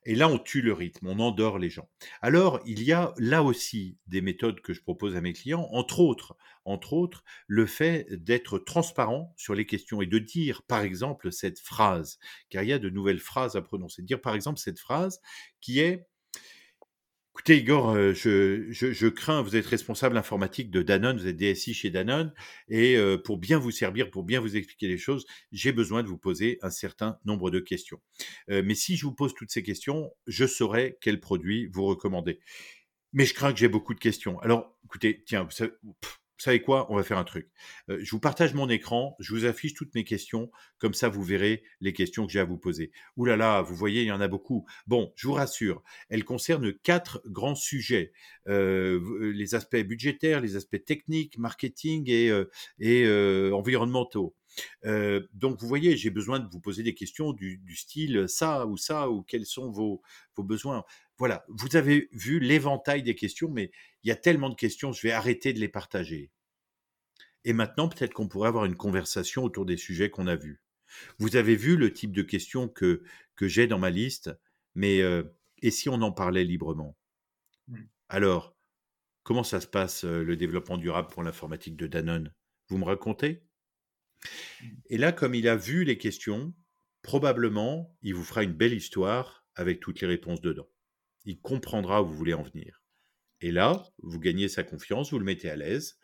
[0.06, 1.88] Et là, on tue le rythme, on endort les gens.
[2.22, 6.00] Alors, il y a là aussi des méthodes que je propose à mes clients, entre
[6.00, 11.32] autres, entre autres, le fait d'être transparent sur les questions et de dire, par exemple,
[11.32, 12.18] cette phrase,
[12.50, 14.02] car il y a de nouvelles phrases à prononcer.
[14.02, 15.20] Dire, par exemple, cette phrase
[15.60, 16.06] qui est
[17.46, 21.90] Écoutez, Igor, euh, je, crains, vous êtes responsable informatique de Danone, vous êtes DSI chez
[21.90, 22.34] Danone,
[22.68, 26.08] et euh, pour bien vous servir, pour bien vous expliquer les choses, j'ai besoin de
[26.08, 28.00] vous poser un certain nombre de questions.
[28.50, 32.40] Euh, mais si je vous pose toutes ces questions, je saurai quel produit vous recommander.
[33.12, 34.40] Mais je crains que j'ai beaucoup de questions.
[34.40, 35.70] Alors, écoutez, tiens, vous savez,
[36.38, 36.90] vous savez quoi?
[36.92, 37.48] On va faire un truc.
[37.88, 41.22] Euh, je vous partage mon écran, je vous affiche toutes mes questions, comme ça vous
[41.22, 42.92] verrez les questions que j'ai à vous poser.
[43.16, 44.66] Ouh là là, vous voyez, il y en a beaucoup.
[44.86, 48.12] Bon, je vous rassure, elles concernent quatre grands sujets
[48.48, 52.30] euh, euh, les aspects budgétaires, les aspects techniques, marketing et,
[52.78, 53.08] et
[53.52, 54.34] environnementaux.
[54.84, 58.76] Donc vous voyez, j'ai besoin de vous poser des questions du, du, style ça ou
[58.76, 60.02] ça ou quels sont vos,
[60.34, 60.84] vos besoins.
[61.18, 63.70] Voilà, vous avez vu l'éventail des questions, mais
[64.02, 66.30] il y a tellement de questions, je vais arrêter de les partager.
[67.44, 70.60] Et maintenant, peut-être qu'on pourrait avoir une conversation autour des sujets qu'on a vus.
[71.18, 73.02] Vous avez vu le type de questions que,
[73.36, 74.30] que j'ai dans ma liste,
[74.74, 75.22] mais euh,
[75.62, 76.96] et si on en parlait librement?
[77.68, 77.82] Mmh.
[78.08, 78.56] Alors,
[79.22, 82.32] comment ça se passe euh, le développement durable pour l'informatique de Danone?
[82.68, 83.45] Vous me racontez?
[84.90, 86.54] Et là, comme il a vu les questions,
[87.02, 90.68] probablement, il vous fera une belle histoire avec toutes les réponses dedans
[91.26, 92.82] il comprendra où vous voulez en venir.
[93.40, 95.98] Et là, vous gagnez sa confiance, vous le mettez à l'aise,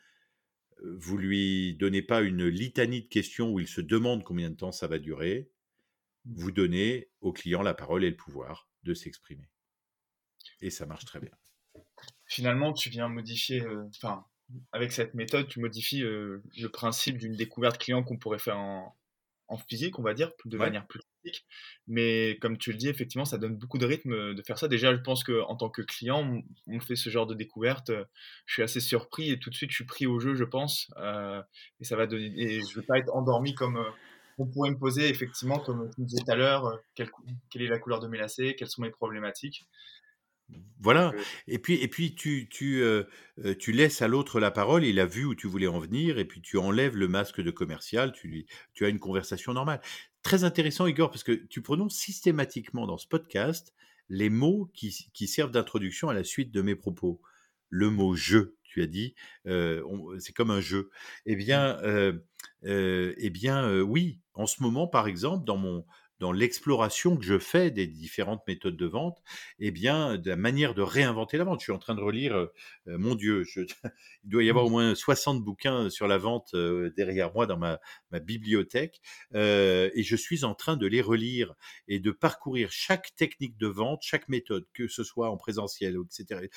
[0.82, 4.72] vous lui donnez pas une litanie de questions où il se demande combien de temps
[4.72, 5.50] ça va durer,
[6.24, 9.48] vous donnez au client la parole et le pouvoir de s'exprimer.
[10.61, 11.30] Et ça marche très bien.
[12.26, 14.26] Finalement, tu viens modifier, euh, enfin,
[14.72, 18.96] avec cette méthode, tu modifies euh, le principe d'une découverte client qu'on pourrait faire en,
[19.68, 21.02] physique, on va dire, de manière plus
[21.86, 24.68] mais comme tu le dis, effectivement, ça donne beaucoup de rythme euh, de faire ça.
[24.68, 27.90] Déjà, je pense qu'en tant que client, on fait ce genre de découverte.
[27.90, 28.04] Euh,
[28.46, 30.90] je suis assez surpris et tout de suite, je suis pris au jeu, je pense.
[30.98, 31.42] Euh,
[31.80, 32.32] et ça va donner.
[32.36, 33.84] Et je ne veux pas être endormi comme
[34.38, 37.10] on pourrait me poser, effectivement, comme tu disais tout à l'heure, quelle,
[37.50, 39.66] quelle, est la couleur de mes lacets, quelles sont mes problématiques.
[40.80, 41.12] Voilà.
[41.46, 42.82] Et puis, et puis tu, tu,
[43.58, 46.24] tu laisses à l'autre la parole, il a vu où tu voulais en venir, et
[46.24, 49.80] puis tu enlèves le masque de commercial, tu, tu as une conversation normale.
[50.22, 53.74] Très intéressant, Igor, parce que tu prononces systématiquement dans ce podcast
[54.08, 57.20] les mots qui, qui servent d'introduction à la suite de mes propos.
[57.70, 60.90] Le mot je, tu as dit, c'est comme un jeu.
[61.26, 62.20] Eh bien, mmh.
[62.64, 65.86] eh bien oui, en ce moment, par exemple, dans mon,
[66.22, 69.20] dans l'exploration que je fais des différentes méthodes de vente,
[69.58, 71.58] eh bien, de la manière de réinventer la vente.
[71.58, 72.46] Je suis en train de relire, euh,
[72.87, 73.62] euh, mon Dieu, je,
[74.24, 74.72] il doit y avoir au mmh.
[74.72, 77.80] moins 60 bouquins sur la vente euh, derrière moi dans ma,
[78.12, 79.00] ma bibliothèque,
[79.35, 81.54] et je suis en train de les relire
[81.88, 86.48] et de parcourir chaque technique de vente, chaque méthode, que ce soit en présentiel, etc.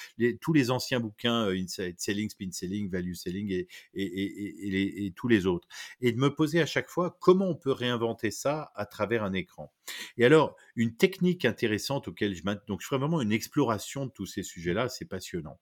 [0.42, 5.48] tous les anciens bouquins, Inside Selling, Spin Selling, Value Selling et, et, et tous les
[5.48, 5.68] autres.
[6.02, 9.34] Et de me poser à chaque fois comment on peut réinventer ça à travers un
[9.56, 9.74] écran.
[10.18, 14.26] Et alors, une technique intéressante auquel je donc je ferai vraiment une exploration de tous
[14.26, 15.60] ces sujets-là, c'est passionnant.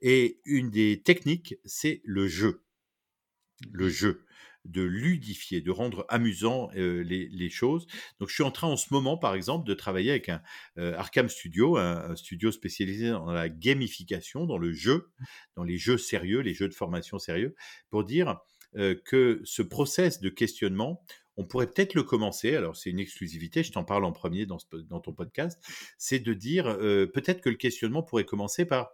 [0.00, 2.64] Et une des techniques, c'est le jeu.
[3.70, 4.24] Le jeu
[4.66, 7.86] de ludifier, de rendre amusant euh, les, choses.
[8.18, 10.42] Donc, je suis en train en ce moment, par exemple, de travailler avec un
[10.78, 15.10] euh, Arkham Studio, un, studio spécialisé dans la gamification, dans le jeu,
[15.56, 17.54] dans les jeux sérieux, les jeux de formation sérieux,
[17.88, 18.38] pour dire
[19.04, 21.02] que ce process de questionnement,
[21.40, 24.58] on pourrait peut-être le commencer, alors c'est une exclusivité, je t'en parle en premier dans,
[24.58, 25.58] ton podcast,
[25.96, 28.90] c'est de dire euh, peut-être que le questionnement pourrait commencer par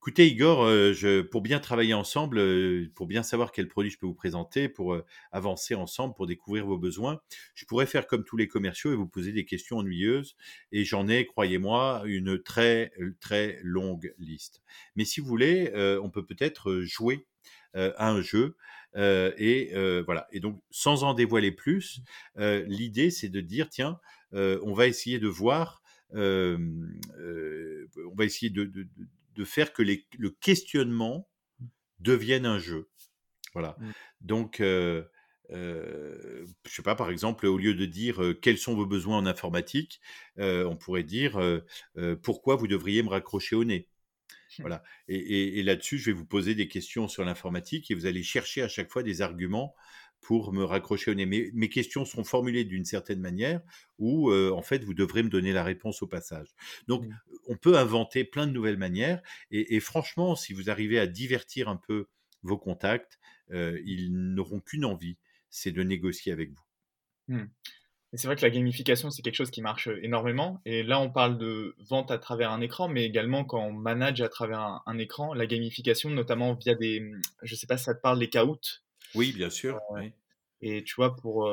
[0.00, 4.06] Écoutez, Igor, euh, pour bien travailler ensemble, euh, pour bien savoir quel produit je peux
[4.06, 4.96] vous présenter, pour
[5.32, 7.20] avancer ensemble, pour découvrir vos besoins,
[7.54, 10.36] je pourrais faire comme tous les commerciaux et vous poser des questions ennuyeuses.
[10.70, 14.62] Et j'en ai, croyez-moi, une très, très longue liste.
[14.94, 17.26] Mais si vous voulez, on peut peut-être jouer
[17.74, 18.56] à un jeu
[18.94, 19.72] et
[20.04, 20.26] voilà.
[20.32, 22.02] Et donc, sans en dévoiler plus,
[22.36, 23.98] l'idée c'est de dire tiens,
[24.32, 26.58] on va essayer de voir, on
[28.16, 31.28] va essayer de, faire que le questionnement
[32.00, 32.88] devienne un jeu.
[33.54, 33.76] Voilà.
[33.78, 33.90] Mmh.
[34.20, 35.04] Donc, euh,
[35.50, 39.26] euh, je sais pas, par exemple, au lieu de dire quels sont vos besoins en
[39.26, 40.00] informatique,
[40.36, 41.40] on pourrait dire
[42.22, 43.88] pourquoi vous devriez me raccrocher au nez.
[44.58, 44.82] Voilà.
[45.08, 48.62] Et, et là-dessus, je vais vous poser des questions sur l'informatique et vous allez chercher
[48.62, 49.74] à chaque fois des arguments
[50.20, 51.26] pour me raccrocher au nez.
[51.26, 53.60] Mes, mes questions seront formulées d'une certaine manière
[53.98, 56.48] où, en fait, vous devrez me donner la réponse au passage.
[56.88, 57.14] Donc, mmh.
[57.46, 59.22] on peut inventer plein de nouvelles manières.
[59.50, 62.06] Et, franchement, si vous arrivez à divertir un peu
[62.42, 65.18] vos contacts, ils n'auront qu'une envie,
[65.50, 66.64] c'est de négocier avec vous.
[67.28, 67.44] Mmh.
[68.14, 70.60] C'est vrai que la gamification, c'est quelque chose qui marche énormément.
[70.64, 74.22] Et là, on parle de vente à travers un écran, mais également quand on manage
[74.22, 77.94] à travers un, écran, la gamification, notamment via des, je ne sais pas si ça
[77.94, 78.56] te parle, des caouts.
[79.14, 79.78] Oui, bien sûr.
[80.62, 81.50] Et tu vois, pour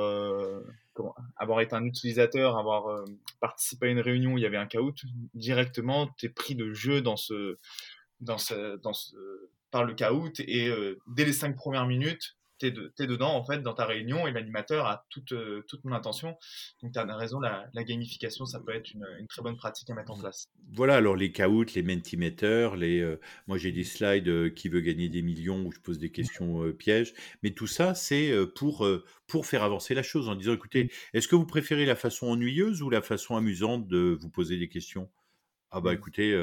[1.35, 3.03] avoir été un utilisateur, avoir
[3.41, 4.95] participé à une réunion où il y avait un caout,
[5.33, 7.57] directement, tu es pris de jeu dans ce,
[8.21, 9.15] dans ce, dans ce,
[9.71, 10.39] par le caout.
[10.39, 10.71] Et
[11.07, 14.85] dès les cinq premières minutes, tu es, dedans, en fait, dans ta réunion, et l'animateur
[14.85, 16.37] a toute, euh, toute mon intention.
[16.81, 20.11] Donc, tu as raison, la, gamification, ça peut être une, très bonne pratique à mettre
[20.11, 20.49] en place.
[20.71, 24.81] Voilà, alors les caouts, les mentimeters, les, euh, moi j'ai des slides euh, qui veut
[24.81, 27.13] gagner des millions où je pose des questions pièges,
[27.43, 28.87] mais tout ça, c'est pour,
[29.27, 32.81] pour faire avancer la chose en disant, écoutez, est-ce que vous préférez la façon ennuyeuse
[32.81, 35.09] ou la façon amusante de vous poser des questions?
[35.71, 36.35] Ah bah écoutez,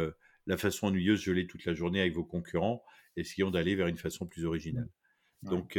[0.46, 2.84] la façon ennuyeuse, je l'ai toute la journée avec vos concurrents,
[3.16, 4.88] essayons d'aller vers une façon plus originale.
[5.42, 5.78] Donc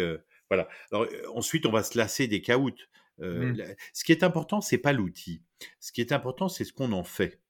[0.50, 0.68] voilà.
[0.92, 2.72] Alors, ensuite, on va se lasser des caouts.
[3.20, 3.54] Mmh.
[3.94, 5.44] Ce qui est important, c'est pas l'outil.
[5.80, 7.42] Ce qui est important, c'est ce qu'on en fait.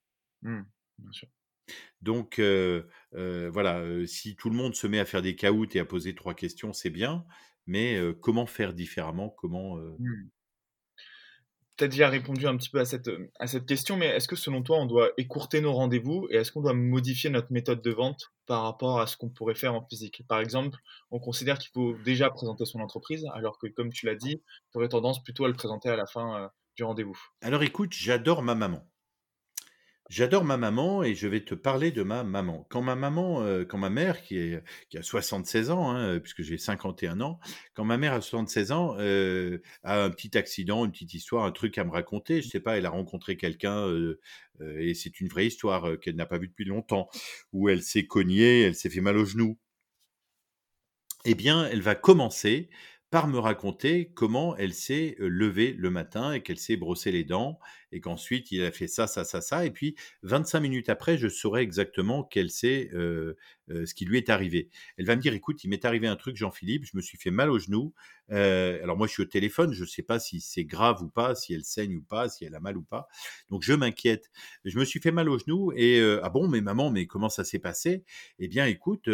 [0.41, 0.61] Mmh.
[0.99, 1.27] Bien sûr.
[2.01, 6.15] Donc voilà, si tout le monde se met à faire des caouts et à poser
[6.15, 7.25] trois questions, c'est bien.
[7.65, 9.29] Mais comment faire différemment?
[9.29, 10.29] Comment mmh
[11.77, 13.09] tu as déjà répondu un petit peu à cette,
[13.39, 16.51] à cette question, mais est-ce que selon toi, on doit écourter nos rendez-vous et est-ce
[16.51, 19.85] qu'on doit modifier notre méthode de vente par rapport à ce qu'on pourrait faire en
[19.85, 20.23] physique?
[20.27, 20.77] Par exemple,
[21.09, 24.77] on considère qu'il faut déjà présenter son entreprise, alors que comme tu l'as dit, tu
[24.77, 27.17] aurais tendance plutôt à le présenter à la fin euh, du rendez-vous.
[27.41, 28.85] Alors écoute, j'adore ma maman.
[30.13, 32.67] J'adore ma maman et je vais te parler de ma maman.
[32.69, 34.53] Quand ma maman, euh, quand ma mère, qui,
[34.95, 37.39] a 76 ans, hein, puisque j'ai 51 ans,
[37.73, 41.51] quand ma mère a 76 ans, euh, a un petit accident, une petite histoire, un
[41.51, 44.19] truc à me raconter, je sais pas, elle a rencontré quelqu'un euh,
[44.77, 47.09] et c'est une vraie histoire qu'elle n'a pas vue depuis longtemps,
[47.51, 49.57] où elle s'est cognée, elle s'est fait mal au genou.
[51.25, 52.69] Eh bien, elle va commencer
[53.13, 57.59] par me raconter comment elle s'est levée le matin et qu'elle s'est brossé les dents
[57.93, 59.65] et qu'ensuite il a fait ça, ça, ça, ça.
[59.65, 62.89] Et puis 25 minutes après, je saurai exactement quel c'est
[63.69, 64.69] ce qui lui est arrivé.
[64.97, 67.31] Elle va me dire, écoute, il m'est arrivé un truc, Jean-Philippe, je me suis fait
[67.31, 67.93] mal au genou.
[68.29, 71.35] alors moi, je suis au téléphone, je ne sais pas si c'est grave ou pas,
[71.35, 73.07] si elle saigne ou pas, si elle a mal ou pas.
[73.49, 74.31] Donc je m'inquiète.
[74.65, 77.43] Je me suis fait mal au genou et ah bon, mais maman, mais comment ça
[77.43, 78.03] s'est passé?
[78.39, 79.07] Eh bien, écoute,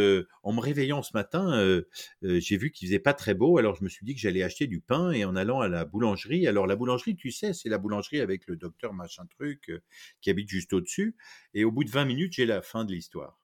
[0.43, 1.81] en me réveillant ce matin,
[2.21, 4.67] j'ai vu qu'il faisait pas très beau, alors je me suis dit que j'allais acheter
[4.67, 6.47] du pain et en allant à la boulangerie.
[6.47, 9.71] Alors la boulangerie, tu sais, c'est la boulangerie avec le docteur machin truc
[10.21, 11.15] qui habite juste au-dessus.
[11.53, 13.39] Et au bout de 20 minutes, j'ai la fin de l'histoire.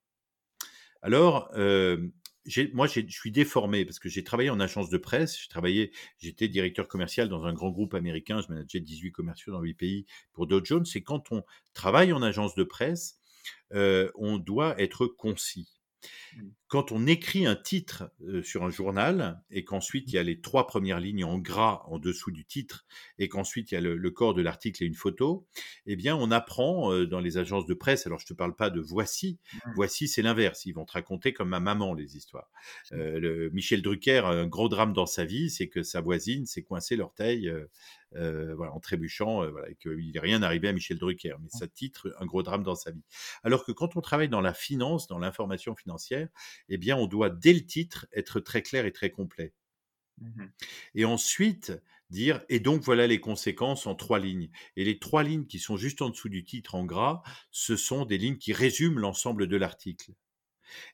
[1.02, 1.52] Alors,
[2.74, 5.40] moi, je suis déformé parce que j'ai travaillé en agence de presse.
[5.40, 8.42] J'ai travaillé, j'étais directeur commercial dans un grand groupe américain.
[8.42, 10.86] Je manageais 18 commerciaux dans 8 pays pour Dow Jones.
[10.96, 13.20] Et quand on travaille en agence de presse,
[13.72, 15.72] on doit être concis.
[16.66, 16.68] Mmh.
[16.68, 18.12] Quand on écrit un titre
[18.44, 22.00] sur un journal et qu'ensuite il y a les trois premières lignes en gras en
[22.00, 22.86] dessous du titre
[23.20, 25.46] et qu'ensuite il y a le, corps de l'article et une photo,
[25.86, 28.08] eh bien on apprend dans les agences de presse.
[28.08, 29.40] Alors je te parle pas de Voici.
[29.54, 29.72] Mmh.
[29.76, 30.66] Voici c'est l'inverse.
[30.66, 32.50] Ils vont te raconter comme ma maman les histoires.
[32.92, 36.96] le, Michel Drucker un gros drame dans sa vie, c'est que sa voisine s'est coincée
[36.96, 37.52] l'orteil
[38.18, 41.36] euh, voilà, en trébuchant, euh, voilà, et qu'il n'est rien arrivé à Michel Drucker.
[41.42, 43.04] Mais ça titre un gros drame dans sa vie.
[43.44, 46.30] Alors que quand on travaille dans la finance, dans l'information financière,
[46.70, 49.54] eh bien, on doit, dès le titre, être très clair et très complet.
[50.20, 50.46] Mmh
[50.96, 51.74] et ensuite,
[52.10, 54.50] dire, et donc voilà les conséquences en trois lignes.
[54.76, 58.06] Et les trois lignes qui sont juste en dessous du titre en gras, ce sont
[58.06, 60.14] des lignes qui résument l'ensemble de l'article.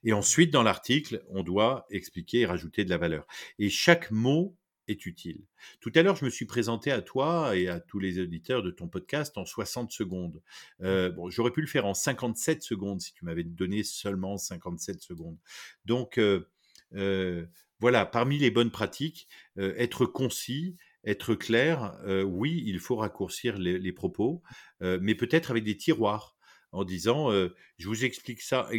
[0.04, 3.26] Et ensuite, dans l'article, on doit expliquer et rajouter de la valeur.
[3.58, 4.56] Et chaque mot
[4.88, 5.40] est utile.
[5.80, 8.70] Tout à l'heure, je me suis présenté à toi et à tous les auditeurs de
[8.70, 10.42] ton podcast en 60 secondes.
[10.80, 10.84] Mmh.
[10.84, 15.00] Euh, bon, j'aurais pu le faire en 57 secondes si tu m'avais donné seulement 57
[15.00, 15.38] secondes.
[15.84, 16.48] Donc, euh,
[16.94, 17.46] euh,
[17.78, 24.40] voilà, parmi les bonnes pratiques, être concis, être clair, oui, il faut raccourcir les, propos,
[24.80, 26.36] mais peut-être avec des tiroirs
[26.70, 28.70] en disant, je vous explique ça.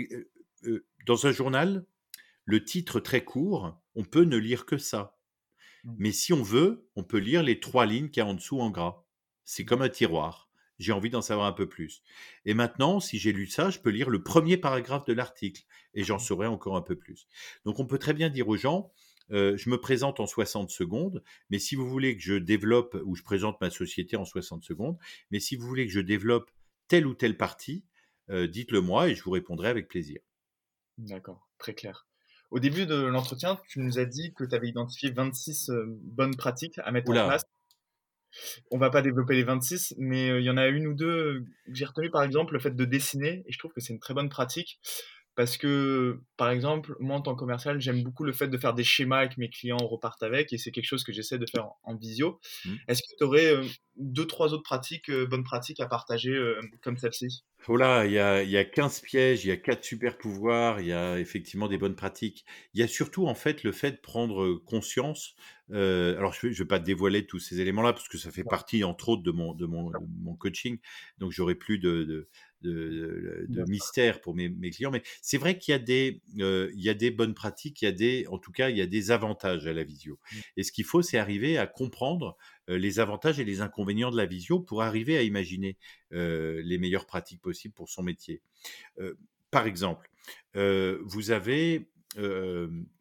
[1.06, 1.86] dans un journal,
[2.46, 5.18] le titre très court, on peut ne lire que ça.
[5.84, 5.96] Mmh.
[5.98, 8.60] Mais si on veut, on peut lire les trois lignes qu'il y a en dessous
[8.60, 9.04] en gras.
[9.46, 10.50] C'est comme un tiroir.
[10.80, 12.02] J'ai envie d'en savoir un peu plus.
[12.46, 16.04] Et maintenant, si j'ai lu ça, je peux lire le premier paragraphe de l'article et
[16.04, 17.28] j'en saurai encore un peu plus.
[17.64, 18.92] Donc on peut très bien dire aux gens,
[19.30, 23.24] je me présente en 60 secondes, mais si vous voulez que je développe, ou je
[23.24, 24.98] présente ma société en 60 secondes,
[25.32, 26.52] mais si vous voulez que je développe
[26.88, 27.86] telle ou telle partie,
[28.30, 30.22] dites-le moi et je vous répondrai avec plaisir.
[30.98, 32.08] D'accord, très clair.
[32.54, 35.72] Au début de l'entretien, tu nous as dit que tu avais identifié 26
[36.04, 37.46] bonnes pratiques à mettre en place.
[38.70, 41.46] On va pas développer les 26, mais il y en a une ou deux.
[41.72, 44.14] J'ai retenu par exemple le fait de dessiner, et je trouve que c'est une très
[44.14, 44.80] bonne pratique.
[45.34, 48.76] Parce que, par exemple, moi en tant que commercial, j'aime beaucoup le fait de faire
[48.76, 51.48] des schémas avec mes clients, on repart avec, et c'est quelque chose que j'essaie de
[51.48, 52.40] faire en, visio.
[52.66, 52.76] Mmh.
[52.88, 53.56] Est-ce que tu aurais
[53.96, 56.40] deux, trois autres pratiques, bonnes pratiques à partager
[56.84, 57.44] comme celle-ci?
[57.68, 60.88] Voilà, il y a, y a 15 pièges, il y a 4 super pouvoirs, il
[60.88, 62.46] y a effectivement des bonnes pratiques.
[62.74, 65.36] Il y a surtout en fait le fait de prendre conscience.
[65.72, 69.10] alors je ne vais, pas dévoiler tous ces éléments-là parce que ça fait partie entre
[69.10, 70.78] autres de mon, de mon, mon coaching,
[71.20, 72.28] donc j'aurai plus de
[72.64, 74.92] de, mystère pour mes, clients.
[74.92, 77.86] Mais c'est vrai qu'il y, a des, euh, il y a des bonnes pratiques, il
[77.86, 80.20] y a des, en tout cas, il y a des avantages à la visio.
[80.32, 80.38] Mmh.
[80.58, 84.26] Et ce qu'il faut, c'est arriver à comprendre les avantages et les inconvénients de la
[84.26, 85.78] visio pour arriver à imaginer
[86.14, 88.42] euh, les meilleures pratiques possibles pour son métier.
[89.52, 90.10] par exemple,
[90.56, 91.88] vous avez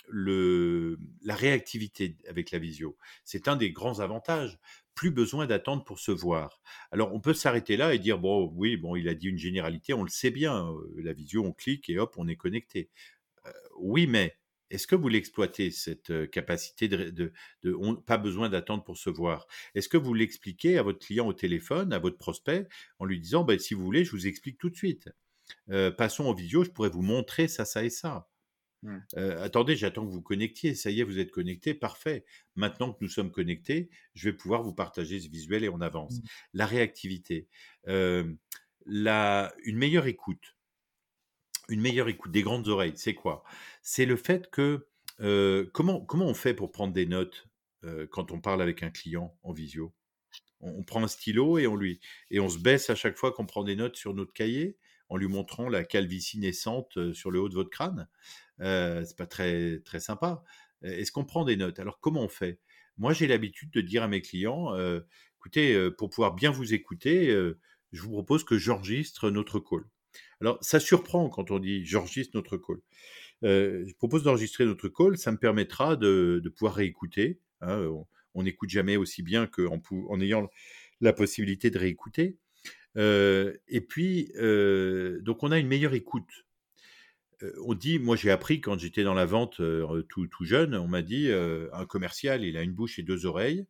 [0.09, 2.97] le, la réactivité avec la visio.
[3.25, 4.59] C'est un des grands avantages
[4.95, 6.61] plus besoin d'attendre pour se voir.
[6.91, 9.95] Alors on peut s'arrêter là et dire bon oui bon il a dit une généralité,
[9.95, 12.91] on le sait bien, la visio on clique et hop on est connecté.
[13.79, 14.37] oui mais
[14.73, 17.33] est-ce que vous l'exploitez cette capacité de,
[18.07, 19.47] pas besoin d'attendre pour se voir?
[19.75, 22.67] Est-ce que vous l'expliquez à votre client au téléphone, à votre prospect,
[22.99, 25.11] en lui disant ben, si vous voulez je vous explique tout de suite.
[25.97, 28.29] passons en visio, je pourrais vous montrer ça ça et ça.
[28.83, 28.99] Mmh.
[29.39, 30.75] attendez, j'attends que vous connectiez.
[30.75, 32.25] Ça y est, vous êtes connecté, parfait.
[32.57, 36.19] Maintenant que nous sommes connectés, je vais pouvoir vous partager ce visuel et on avance.
[36.19, 36.27] Mmh.
[36.55, 37.49] La réactivité,
[38.87, 40.57] la, une meilleure écoute,
[41.69, 43.45] une meilleure écoute des grandes oreilles, c'est quoi?
[43.83, 44.87] C'est le fait que
[45.73, 47.49] comment on fait pour prendre des notes
[48.11, 49.93] quand on parle avec un client en visio?
[50.61, 53.47] On, prend un stylo et on lui et on se baisse à chaque fois qu'on
[53.47, 54.77] prend des notes sur notre cahier
[55.09, 58.09] en lui montrant la calvitie naissante sur le haut de votre crâne.
[58.61, 60.45] Euh, c'est pas très très sympa.
[60.83, 61.79] Est-ce qu'on prend des notes?
[61.79, 62.61] Alors comment on fait?
[62.97, 64.75] Moi, j'ai l'habitude de dire à mes clients
[65.39, 67.29] écoutez, pour pouvoir bien vous écouter,
[67.93, 69.85] je vous propose que j'enregistre notre call.
[70.43, 72.79] Alors, ça surprend quand on dit j'enregistre notre call.
[73.43, 77.39] je propose d'enregistrer notre call, ça me permettra de, pouvoir réécouter.
[77.61, 77.89] Hein,
[78.35, 80.51] on n'écoute jamais aussi bien qu'en en ayant
[81.01, 82.37] la possibilité de réécouter.
[82.97, 84.33] et puis,
[85.23, 86.45] donc, on a une meilleure écoute
[87.65, 89.61] on dit, moi j'ai appris quand j'étais dans la vente
[90.09, 93.65] tout, tout, jeune, on m'a dit, un commercial, il a une bouche et deux oreilles,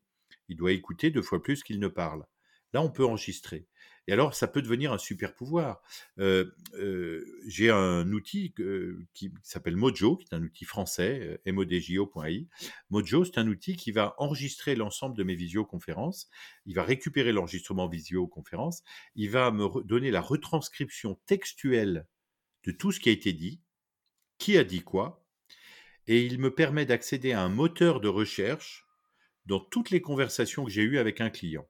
[0.48, 2.24] il doit écouter deux fois plus qu'il ne parle.
[2.72, 3.66] Là, on peut enregistrer.
[4.08, 5.82] Et alors, ça peut devenir un super pouvoir.
[6.18, 8.54] j'ai un outil
[9.14, 12.48] qui s'appelle Mojo, qui est un outil français, modjo.ai.
[12.90, 16.28] Mojo, c'est un outil qui va enregistrer l'ensemble de mes visioconférences.
[16.66, 18.82] Il va récupérer l'enregistrement visioconférence.
[19.14, 22.06] Il va me donner la retranscription textuelle
[22.64, 23.60] de tout ce qui a été dit,
[24.38, 25.24] qui a dit quoi,
[26.06, 28.86] et il me permet d'accéder à un moteur de recherche
[29.46, 31.66] dans toutes les conversations que j'ai eues avec un client.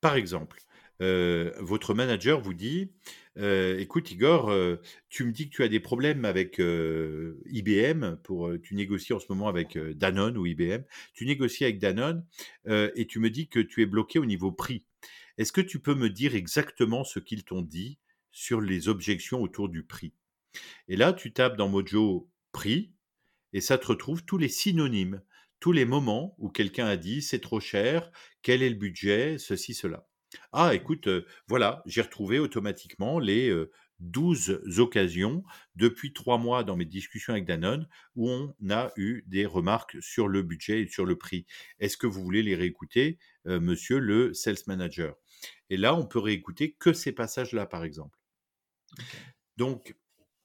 [0.00, 0.60] Par exemple,
[1.02, 2.92] euh, votre manager vous dit
[3.38, 4.76] euh, Écoute, Igor, euh,
[5.08, 9.26] tu me dis que tu as des problèmes avec IBM, pour, tu négocies en ce
[9.28, 12.24] moment avec Danone ou IBM, tu négocies avec Danone
[12.66, 14.84] et tu me dis que tu es bloqué au niveau prix.
[15.38, 17.98] Est-ce que tu peux me dire exactement ce qu'ils t'ont dit
[18.32, 20.12] sur les objections autour du prix?
[20.88, 22.90] Et là, tu tapes dans Mojo prix
[23.52, 25.20] et ça te retrouve tous les synonymes,
[25.60, 28.10] tous les moments où quelqu'un a dit c'est trop cher,
[28.42, 30.06] quel est le budget, ceci, cela.
[30.52, 33.52] Ah, écoute, euh, voilà, j'ai retrouvé automatiquement les
[34.00, 39.22] 12 euh, occasions depuis trois mois dans mes discussions avec Danone où on a eu
[39.26, 41.46] des remarques sur le budget et sur le prix.
[41.78, 45.14] Est-ce que vous voulez les réécouter, euh, monsieur le sales manager?
[45.70, 48.18] Et là, on peut réécouter que ces passages-là, par exemple.
[49.56, 49.96] Donc,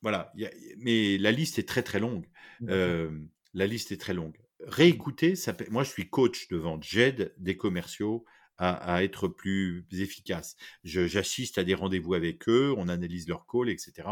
[0.01, 0.33] voilà.
[0.77, 2.27] mais la liste est très, très longue.
[2.61, 4.37] la liste est très longue.
[4.63, 6.83] Réécouter, ça, moi, je suis coach de vente.
[6.83, 8.25] J'aide des commerciaux
[8.61, 10.55] à, être plus efficaces.
[10.83, 14.07] J'assiste à des rendez-vous avec eux, on analyse leur call, etc.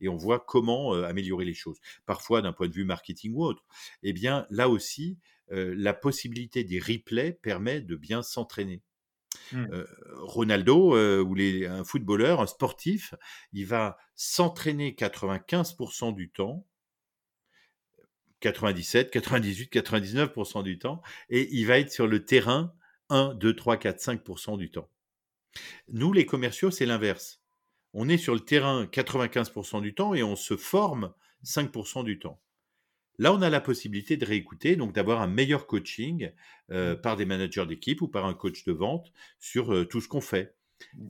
[0.00, 1.78] Et on voit comment améliorer les choses.
[2.04, 3.64] Parfois, d'un point de vue marketing ou autre.
[4.02, 5.18] Eh bien, là aussi,
[5.50, 8.82] la possibilité des replays permet de bien s'entraîner.
[9.52, 9.66] Mmh.
[10.16, 13.14] Ronaldo, ou les, un footballeur, un sportif,
[13.52, 16.66] il va s'entraîner 95% du temps,
[18.42, 22.74] 97, 98, 99% du temps, et il va être sur le terrain
[23.08, 24.90] 1, 2, 3, 4, 5% du temps.
[25.88, 27.42] Nous, les commerciaux, c'est l'inverse.
[27.94, 31.12] On est sur le terrain 95% du temps et on se forme
[31.44, 32.40] 5% du temps.
[33.18, 36.30] Là, on a la possibilité de réécouter, donc d'avoir un meilleur coaching
[36.70, 40.08] euh, par des managers d'équipe ou par un coach de vente sur euh, tout ce
[40.08, 40.56] qu'on fait.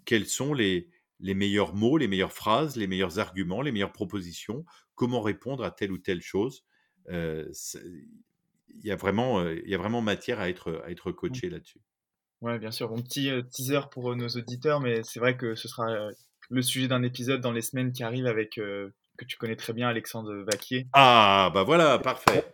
[0.05, 4.65] Quels sont les, les meilleurs mots, les meilleures phrases, les meilleurs arguments, les meilleures propositions,
[4.97, 6.65] comment répondre à telle ou telle chose?
[7.11, 11.81] Il y, a vraiment, il y a vraiment matière à être, à être coaché là-dessus.
[12.41, 12.93] Ouais, bien sûr.
[12.93, 15.87] Un petit teaser pour nos auditeurs, mais c'est vrai que ce sera
[16.51, 19.89] le sujet d'un épisode dans les semaines qui arrivent avec que tu connais très bien,
[19.89, 20.87] Alexandre Vaquier.
[20.93, 22.45] Ah, bah voilà, parfait.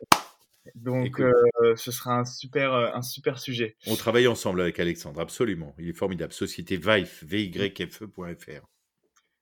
[0.75, 1.33] Donc, euh,
[1.77, 3.77] ce sera un super, un super sujet.
[3.87, 5.75] On travaille ensemble avec Alexandre, absolument.
[5.79, 6.33] Il est formidable.
[6.33, 8.67] Société VIFE, V-Y-F-E.fr.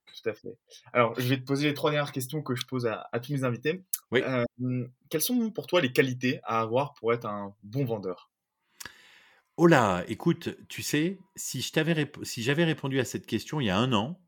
[0.06, 0.56] Tout à fait.
[0.92, 3.44] Alors, je vais te poser les trois dernières questions que je pose à, tous mes
[3.44, 3.82] invités.
[4.12, 4.22] Oui.
[5.10, 8.30] Quelles sont pour toi les qualités à avoir pour être un bon vendeur?
[9.56, 13.92] Oh là, écoute, tu sais, si j'avais répondu à cette question il y a un
[13.92, 14.20] an,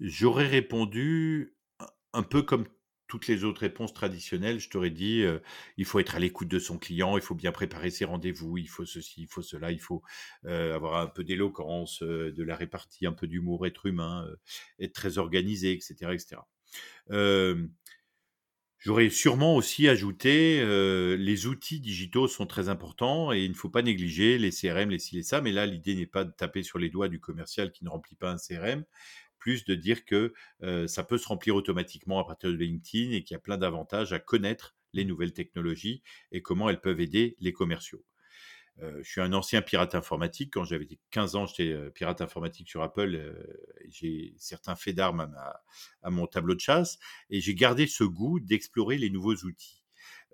[0.00, 1.54] j'aurais répondu
[2.12, 2.66] un peu comme
[3.08, 5.24] toutes les autres réponses traditionnelles, je t'aurais dit,
[5.76, 8.68] il faut être à l'écoute de son client, il faut bien préparer ses rendez-vous, il
[8.68, 10.02] faut ceci, il faut cela, il faut
[10.44, 14.26] avoir un peu d'éloquence, de la répartie, un peu d'humour, être humain,
[14.78, 16.14] être très organisé, etc.
[16.14, 16.40] etc.
[18.80, 20.64] J'aurais sûrement aussi ajouté,
[21.16, 24.98] les outils digitaux sont très importants et il ne faut pas négliger les CRM, les
[24.98, 27.72] ci, les ça, mais là, l'idée n'est pas de taper sur les doigts du commercial
[27.72, 28.84] qui ne remplit pas un CRM,
[29.38, 30.32] plus de dire que
[30.86, 34.12] ça peut se remplir automatiquement à partir de LinkedIn et qu'il y a plein d'avantages
[34.14, 36.02] à connaître les nouvelles technologies
[36.32, 38.02] et comment elles peuvent aider les commerciaux.
[38.80, 40.52] Je suis un ancien pirate informatique.
[40.52, 43.34] Quand j'avais 15 ans, j'étais pirate informatique sur Apple.
[43.88, 45.62] j'ai certains faits d'armes à,
[46.02, 46.98] à, mon tableau de chasse
[47.30, 49.82] et j'ai gardé ce goût d'explorer les nouveaux outils.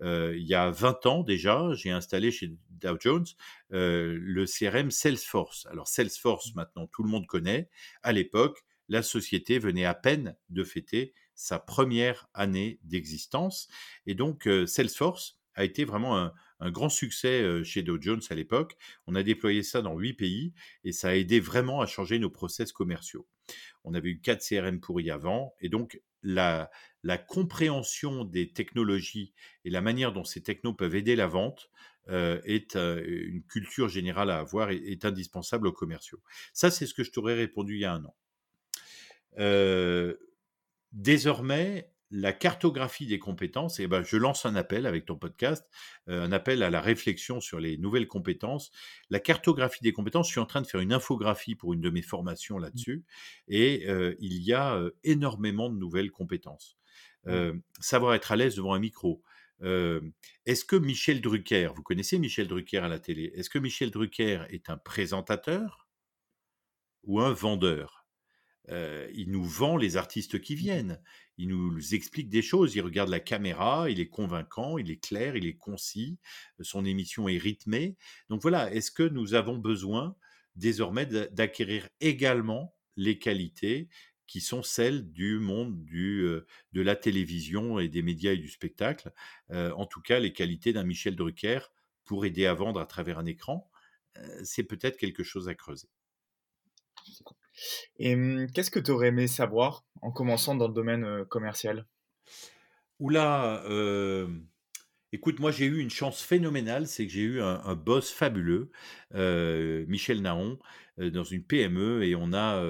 [0.01, 3.25] il y a 20 ans déjà, j'ai installé chez Dow Jones
[3.69, 5.65] le CRM Salesforce.
[5.67, 7.69] Alors Salesforce, maintenant, tout le monde connaît.
[8.03, 13.67] À l'époque, la société venait à peine de fêter sa première année d'existence.
[14.05, 18.77] Et donc, euh, Salesforce a été vraiment un, grand succès chez Dow Jones à l'époque.
[19.05, 20.53] On a déployé ça dans huit pays
[20.83, 23.27] et ça a aidé vraiment à changer nos process commerciaux.
[23.83, 26.69] On avait eu quatre CRM pourris avant et donc la,
[27.27, 29.33] compréhension des technologies
[29.65, 31.69] et la manière dont ces technos peuvent aider la vente
[32.09, 36.21] est une culture générale à avoir et est indispensable aux commerciaux.
[36.53, 38.15] Ça, c'est ce que je t'aurais répondu il y a un an
[40.91, 45.69] désormais, la cartographie des compétences, et ben, je lance un appel avec ton podcast,
[46.07, 48.71] un appel à la réflexion sur les nouvelles compétences.
[49.09, 51.89] La cartographie des compétences, je suis en train de faire une infographie pour une de
[51.89, 52.61] mes formations mmh.
[52.61, 53.05] là-dessus,
[53.47, 53.85] et
[54.19, 56.77] il y a énormément de nouvelles compétences.
[57.79, 59.21] Savoir être à l'aise devant un micro.
[59.61, 64.43] est-ce que Michel Drucker, vous connaissez Michel Drucker à la télé, est-ce que Michel Drucker
[64.49, 65.87] est un présentateur
[67.03, 67.96] ou un vendeur?
[68.69, 71.01] Il nous vend les artistes qui viennent.
[71.37, 72.75] Il nous explique des choses.
[72.75, 76.17] Il regarde la caméra, il est convaincant, il est clair, il est concis.
[76.61, 77.95] Son émission est rythmée.
[78.29, 80.15] Donc voilà, est-ce que nous avons besoin
[80.55, 83.89] désormais d'acquérir également les qualités
[84.25, 86.27] qui sont celles du monde du,
[86.73, 89.11] de la télévision et des médias et du spectacle?
[89.49, 91.59] en tout cas, les qualités d'un Michel Drucker
[92.03, 93.69] pour aider à vendre à travers un écran,
[94.43, 95.89] c'est peut-être quelque chose à creuser.
[97.97, 101.85] Et mmh, qu'est-ce que tu aurais aimé savoir en commençant dans le domaine commercial?
[102.99, 103.63] Oula,
[105.11, 108.71] écoute, moi j'ai eu une chance phénoménale, c'est que j'ai eu un, boss fabuleux,
[109.13, 110.59] Michel Naon,
[110.97, 112.63] dans une PME, et on a,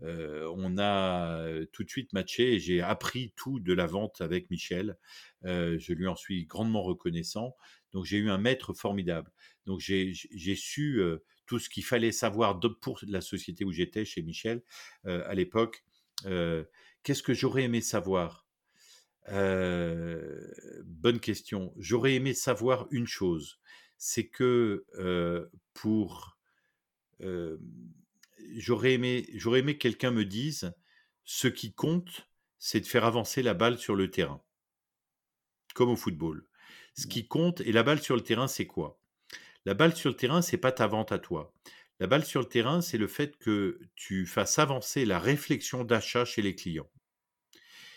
[0.00, 4.96] on a tout de suite matché, et j'ai appris tout de la vente avec Michel.
[5.44, 7.56] je lui en suis grandement reconnaissant.
[7.92, 9.30] Donc j'ai eu un maître formidable.
[9.66, 10.14] Donc j'ai
[10.54, 11.02] su
[11.46, 14.62] tout ce qu'il fallait savoir pour la société où j'étais, chez Michel,
[15.06, 15.84] euh, à l'époque.
[16.24, 16.64] Euh,
[17.02, 18.46] qu'est-ce que j'aurais aimé savoir?
[19.28, 20.40] Euh,
[20.84, 21.72] Bonne question.
[21.78, 23.60] J'aurais aimé savoir une chose,
[23.96, 24.84] c'est que
[25.72, 26.38] pour...
[28.56, 30.74] j'aurais aimé, j'aurais aimé que quelqu'un me dise,
[31.24, 32.28] ce qui compte,
[32.58, 34.42] c'est de faire avancer la balle sur le terrain,
[35.74, 36.46] comme au football.
[36.94, 38.98] Ce qui compte, et la balle sur le terrain, c'est quoi?
[39.66, 41.52] La balle sur le terrain, c'est pas ta vente à toi.
[41.98, 46.24] La balle sur le terrain, c'est le fait que tu fasses avancer la réflexion d'achat
[46.24, 46.88] chez les clients.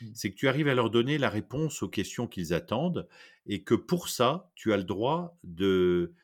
[0.02, 0.08] Mmh.
[0.16, 3.08] C'est que tu arrives à leur donner la réponse aux questions qu'ils attendent
[3.46, 6.16] et que pour ça, tu as le droit de,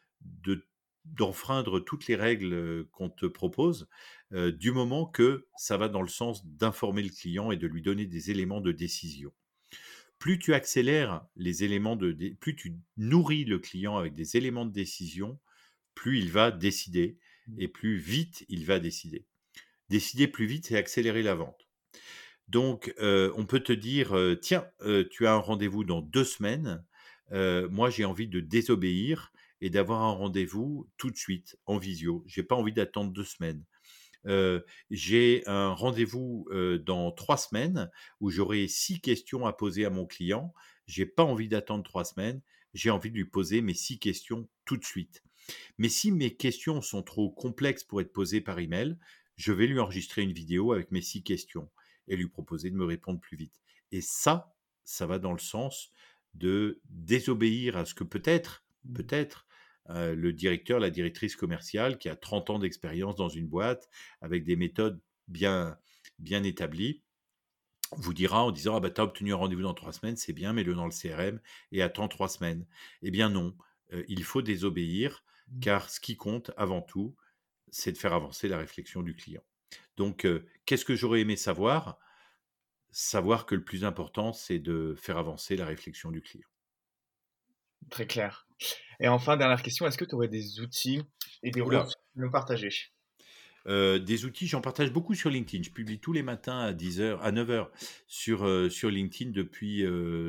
[1.06, 3.88] d'enfreindre toutes les règles qu'on te propose
[4.32, 8.06] du moment que ça va dans le sens d'informer le client et de lui donner
[8.06, 9.32] des éléments de décision
[10.20, 14.72] plus tu accélères les éléments de, plus tu nourris le client avec des éléments de
[14.72, 15.40] décision,
[15.94, 17.62] plus il va décider mmh.
[17.62, 19.26] et plus vite il va décider.
[19.90, 21.68] Décider plus vite, c'est accélérer la vente.
[22.48, 24.68] Donc, on peut te dire, tiens,
[25.10, 26.84] tu as un rendez-vous dans deux semaines.
[27.32, 32.24] moi, j'ai envie de désobéir et d'avoir un rendez-vous tout de suite en visio.
[32.28, 33.64] J'ai pas envie d'attendre deux semaines.
[34.90, 36.48] J'ai un rendez-vous
[36.86, 40.54] dans trois semaines où j'aurai six questions à poser à mon client.
[40.88, 42.42] J'ai pas envie d'attendre trois semaines.
[42.74, 45.24] J'ai envie de lui poser mes six questions tout de suite.
[45.78, 48.98] Mais si mes questions sont trop complexes pour être posées par email,
[49.36, 51.70] je vais lui enregistrer une vidéo avec mes six questions
[52.08, 53.62] et lui proposer de me répondre plus vite.
[53.92, 55.92] Et ça, ça va dans le sens
[56.34, 58.94] de désobéir à ce que peut-être, mmh.
[58.94, 59.45] peut-être,
[59.90, 63.90] euh, le directeur, la directrice commerciale qui a 30 ans d'expérience dans une boîte
[64.22, 65.78] avec des méthodes bien,
[66.20, 67.04] bien établies,
[67.92, 70.34] vous dira en disant Ah bah, tu as obtenu un rendez-vous dans trois semaines, c'est
[70.34, 71.40] bien, mets-le dans le CRM
[71.72, 72.66] et attends trois semaines.
[73.02, 73.56] Eh bien, non,
[73.94, 75.60] euh, il faut désobéir mmh.
[75.60, 77.16] car ce qui compte avant tout,
[77.70, 79.44] c'est de faire avancer la réflexion du client.
[79.98, 82.00] Donc, euh, qu'est-ce que j'aurais aimé savoir?
[82.92, 86.48] Savoir que le plus important, c'est de faire avancer la réflexion du client.
[87.90, 88.48] Très clair.
[89.00, 91.02] Et enfin, dernière question, est-ce que tu aurais des outils
[91.44, 92.70] et des ressources à nous partager?
[93.68, 95.64] Euh, des outils, j'en partage beaucoup sur LinkedIn.
[95.64, 97.70] Je publie tous les matins à 10h, à 9h
[98.06, 99.84] sur, euh, sur LinkedIn depuis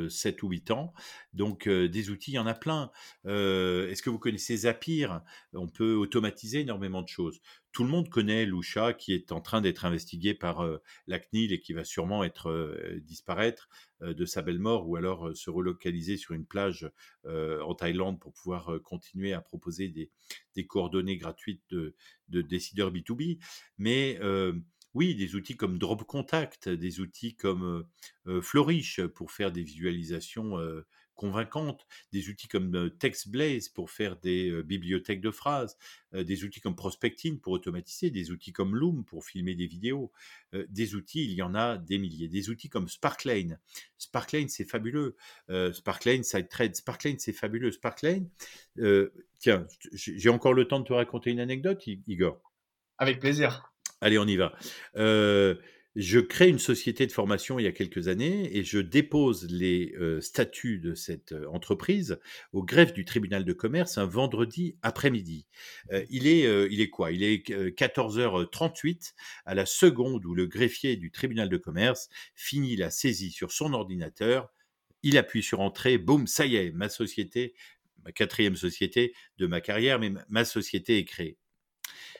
[0.08, 0.94] 7 ou 8 ans.
[1.34, 2.90] Donc, des outils, il y en a plein.
[3.24, 5.08] Est-ce que vous connaissez Zapier?
[5.52, 7.40] On peut automatiser énormément de choses
[7.76, 11.52] tout le monde connaît Lusha qui est en train d'être investigué par euh, la CNIL
[11.52, 13.68] et qui va sûrement être euh, disparaître
[14.00, 16.90] euh, de sa belle mort ou alors se relocaliser sur une plage
[17.26, 21.94] en Thaïlande pour pouvoir continuer à proposer des, coordonnées gratuites de,
[22.30, 23.40] de, décideurs B2B.
[23.76, 24.18] Mais
[24.94, 27.84] oui, des outils comme Drop Contact, des outils comme
[28.40, 30.56] Flourish pour faire des visualisations
[31.16, 35.76] convaincantes, des outils comme TextBlaze pour faire des bibliothèques de phrases,
[36.12, 40.12] des outils comme Prospecting pour automatiser, des outils comme Loom pour filmer des vidéos,
[40.52, 43.58] des outils, il y en a des milliers, des outils comme Sparklane.
[43.98, 45.16] Sparklane, c'est fabuleux.
[45.72, 47.72] Sparklane, SideThread, Sparklane, c'est fabuleux.
[47.72, 48.28] Sparklane,
[49.40, 52.40] tiens, j'ai encore le temps de te raconter une anecdote, Igor?
[52.98, 53.72] Avec plaisir.
[54.00, 54.54] Allez, on y va
[55.96, 59.94] je crée une société de formation il y a quelques années et je dépose les
[59.98, 62.18] euh, statuts de cette euh, entreprise
[62.52, 65.46] au greffe du tribunal de commerce un vendredi après-midi.
[65.92, 67.12] Euh, il, est, il est quoi?
[67.12, 69.14] Il est 14h38
[69.46, 73.72] à la seconde où le greffier du tribunal de commerce finit la saisie sur son
[73.72, 74.52] ordinateur.
[75.02, 77.54] Il appuie sur entrée, boum, ça y est, ma société,
[78.04, 81.38] ma quatrième société de ma carrière, mais ma société est créée.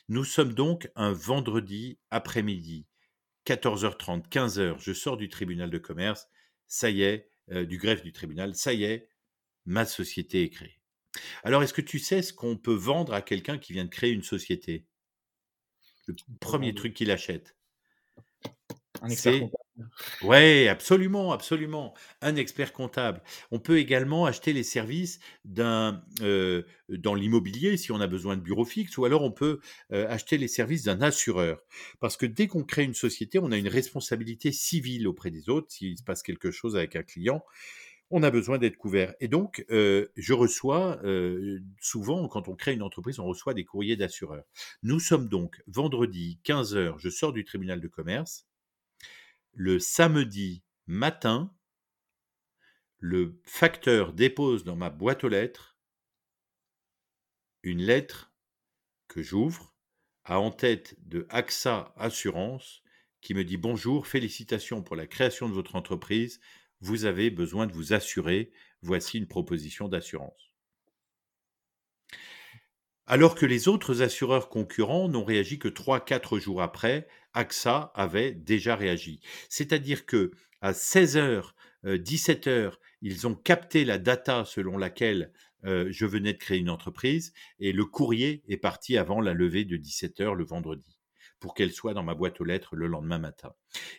[0.09, 2.87] Nous sommes donc un vendredi après-midi
[3.47, 6.29] 14h30, 15h, je sors du tribunal de commerce,
[6.67, 9.09] ça y est, euh, du greffe du tribunal, ça y est,
[9.65, 10.81] ma société est créée.
[11.45, 14.11] Alors, est-ce que tu sais ce qu'on peut vendre à quelqu'un qui vient de créer
[14.11, 14.85] une société?
[16.07, 17.57] Le premier truc qu'il achète.
[19.09, 19.43] C'est
[20.23, 21.95] oui, absolument, absolument.
[22.23, 23.23] Un expert comptable.
[23.51, 28.43] On peut également acheter les services d'un euh, dans l'immobilier si on a besoin de
[28.43, 29.61] bureau fixe, ou alors on peut
[29.93, 31.61] euh, acheter les services d'un assureur.
[32.01, 35.71] Parce que dès qu'on crée une société, on a une responsabilité civile auprès des autres.
[35.71, 37.45] S'il se passe quelque chose avec un client,
[38.11, 39.15] on a besoin d'être couvert.
[39.21, 41.01] Et donc, euh, je reçois
[41.81, 44.45] souvent, quand on crée une entreprise, on reçoit des courriers d'assureurs.
[44.83, 48.47] Nous sommes donc vendredi 15 h je sors du tribunal de commerce
[49.59, 51.51] le samedi matin,
[52.99, 55.79] le facteur dépose dans ma boîte aux lettres
[57.63, 58.35] une lettre
[59.09, 59.75] que j'ouvre
[60.25, 62.83] à en tête de AXA Assurance
[63.23, 66.39] qui me dit bonjour, félicitations pour la création de votre entreprise,
[66.81, 68.53] vous avez besoin de vous assurer,
[68.83, 70.53] voici une proposition d'assurance.
[73.07, 78.75] Alors que les autres assureurs concurrents n'ont réagi que 3-4 jours après, AXA avait déjà
[78.75, 79.21] réagi.
[79.49, 81.53] C'est-à-dire que à 16h,
[81.85, 82.71] 17h, euh,
[83.03, 85.33] ils ont capté la data selon laquelle
[85.65, 89.65] euh, je venais de créer une entreprise et le courrier est parti avant la levée
[89.65, 90.99] de 17h le vendredi
[91.39, 93.53] pour qu'elle soit dans ma boîte aux lettres le lendemain matin.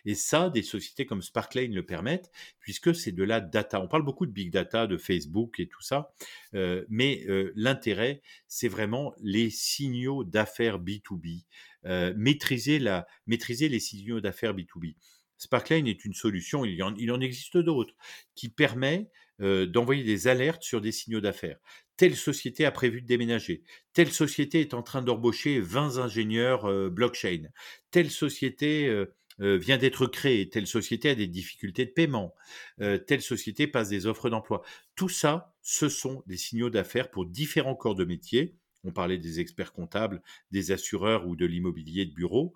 [0.04, 3.80] Et ça, des sociétés comme Sparklane le permettent, puisque c'est de la data.
[3.80, 6.12] On parle beaucoup de big data, de Facebook et tout ça,
[6.54, 7.24] euh, mais
[7.54, 11.44] l'intérêt, c'est vraiment les signaux d'affaires B2B,
[11.88, 14.94] euh, maîtriser, les signaux d'affaires B2B.
[15.36, 17.94] Sparklane est une solution, il, en, existe d'autres,
[18.34, 19.10] qui permet
[19.40, 21.58] d'envoyer des alertes sur des signaux d'affaires
[21.98, 23.62] telle société a prévu de déménager,
[23.92, 27.48] telle société est en train d'embaucher 20 ingénieurs euh, blockchain,
[27.90, 32.34] telle société euh, euh, vient d'être créée, telle société a des difficultés de paiement,
[32.78, 34.62] telle société passe des offres d'emploi.
[34.96, 38.56] Tout ça, ce sont des signaux d'affaires pour différents corps de métier.
[38.88, 42.54] On parlait des experts comptables, des assureurs ou de l'immobilier de bureau.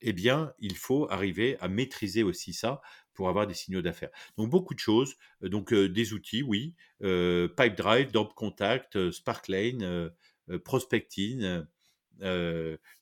[0.00, 2.80] eh bien, il faut arriver à maîtriser aussi ça
[3.14, 4.10] pour avoir des signaux d'affaires.
[4.36, 10.10] Donc beaucoup de choses, donc des outils, oui, Pipedrive, Dump Contact, Sparklane,
[10.64, 11.64] Prospecting,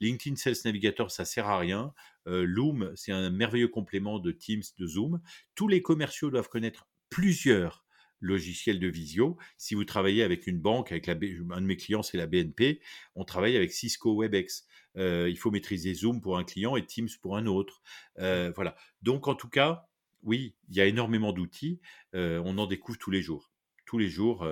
[0.01, 1.92] LinkedIn Sales Navigator, ça sert à rien.
[2.26, 5.20] Loom, c'est un merveilleux complément de Teams, de Zoom.
[5.55, 7.84] Tous les commerciaux doivent connaître plusieurs
[8.21, 9.37] logiciels de visio.
[9.57, 12.81] Si vous travaillez avec une banque, avec la, un de mes clients, c'est la BNP,
[13.14, 14.67] on travaille avec Cisco WebEx.
[14.97, 17.83] il faut maîtriser Zoom pour un client et Teams pour un autre.
[18.17, 18.77] voilà.
[19.03, 19.89] Donc, en tout cas,
[20.23, 21.81] oui, il y a énormément d'outils.
[22.14, 23.53] on en découvre tous les jours.
[23.85, 24.47] Tous les jours,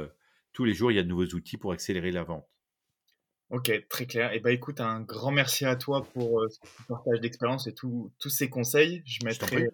[0.53, 2.47] tous les jours, il y a de nouveaux outils pour accélérer la vente.
[3.51, 4.33] Ok, très clair.
[4.33, 6.59] Et eh ben, écoute, un grand merci à toi pour ce
[6.89, 9.03] partage d'expérience et tous ces conseils.
[9.05, 9.69] Je mettrai,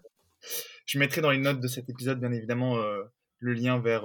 [0.87, 2.77] je mettrai dans les notes de cet épisode, bien évidemment,
[3.41, 4.05] le lien vers,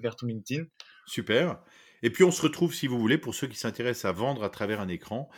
[0.00, 0.64] vers ton LinkedIn.
[1.06, 1.60] Super.
[2.02, 4.48] Et puis on se retrouve, si vous voulez, pour ceux qui s'intéressent à vendre à
[4.48, 5.28] travers un écran,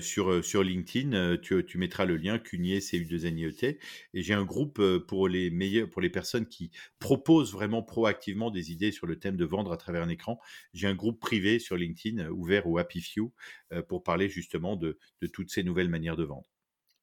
[0.00, 3.78] sur, sur LinkedIn, tu, mettras le lien CUNIE CU2NIET.
[4.12, 8.72] Et j'ai un groupe pour les meilleurs, pour les personnes qui proposent vraiment proactivement des
[8.72, 10.38] idées sur le thème de vendre à travers un écran.
[10.74, 13.32] J'ai un groupe privé sur LinkedIn, ouvert au Happy Few,
[13.88, 14.98] pour parler justement de
[15.32, 16.50] toutes ces nouvelles manières de vendre.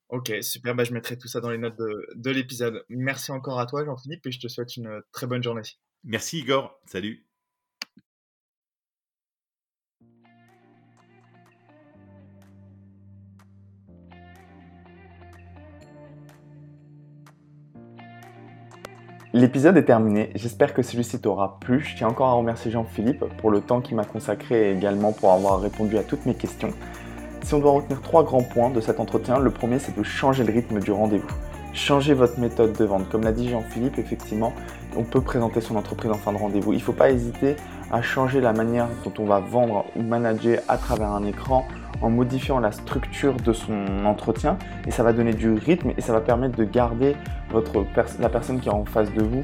[0.10, 0.74] Ok, super.
[0.76, 2.84] Bah, je mettrai tout ça dans les notes de, de l'épisode.
[2.90, 5.62] Merci encore à toi, Jean-Philippe, et je te souhaite une très bonne journée.
[6.04, 6.80] Merci, Igor.
[6.86, 7.26] Salut.
[19.32, 21.82] L'épisode est terminé, j'espère que celui-ci t'aura plu.
[21.82, 25.32] Je tiens encore à remercier Jean-Philippe pour le temps qu'il m'a consacré et également pour
[25.32, 26.74] avoir répondu à toutes mes questions.
[27.44, 30.44] Si on doit retenir trois grands points de cet entretien, le premier c'est de changer
[30.44, 31.28] le rythme du rendez-vous.
[31.74, 33.10] Changez votre méthode de vente.
[33.10, 34.54] Comme l'a dit Jean-Philippe, effectivement,
[34.98, 36.74] on peut présenter son entreprise en fin de rendez-vous.
[36.74, 37.56] Il ne faut pas hésiter
[37.92, 41.66] à changer la manière dont on va vendre ou manager à travers un écran
[42.02, 46.14] en modifiant la structure de son entretien et ça va donner du rythme et ça
[46.14, 47.16] va permettre de garder
[48.20, 49.42] la personne qui est en face de vous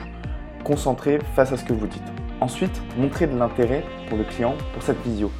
[0.63, 2.03] concentrée face à ce que vous dites.
[2.41, 5.31] Ensuite, montrer de l'intérêt pour le client pour cette visio.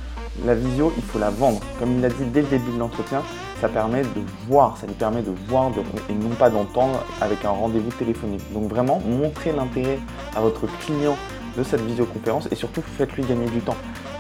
[0.44, 1.62] La visio, il faut la vendre.
[1.80, 3.22] Comme il l'a dit dès le début de l'entretien,
[3.62, 5.72] ça permet de voir, ça lui permet de voir
[6.10, 8.42] et non pas d'entendre avec un rendez-vous téléphonique.
[8.54, 10.00] Donc vraiment, montrez l'intérêt
[10.36, 11.16] à votre client
[11.58, 13.78] de cette visioconférence et surtout faites-lui gagner du temps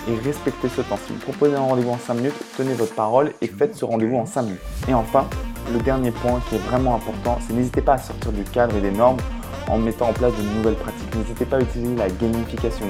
[0.08, 0.98] et respectez ce temps.
[1.06, 4.18] Si vous proposez un rendez-vous en 5 minutes, tenez votre parole et faites ce rendez-vous
[4.18, 4.62] en 5 minutes.
[4.88, 5.28] Et enfin,
[5.74, 8.82] le dernier point qui est vraiment important, c'est n'hésitez pas à sortir du cadre et
[8.82, 9.18] des normes
[9.68, 11.14] en mettant en place de nouvelles pratiques.
[11.16, 12.86] N'hésitez pas à utiliser la gamification,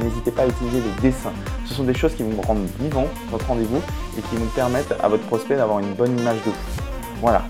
[0.00, 1.32] n'hésitez pas à utiliser les dessins.
[1.72, 3.80] Ce sont des choses qui vont rendre vivant votre rendez-vous
[4.18, 6.56] et qui vont permettre à votre prospect d'avoir une bonne image de vous.
[7.22, 7.44] Voilà,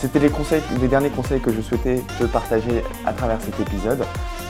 [0.00, 4.02] c'était les, conseils, les derniers conseils que je souhaitais te partager à travers cet épisode.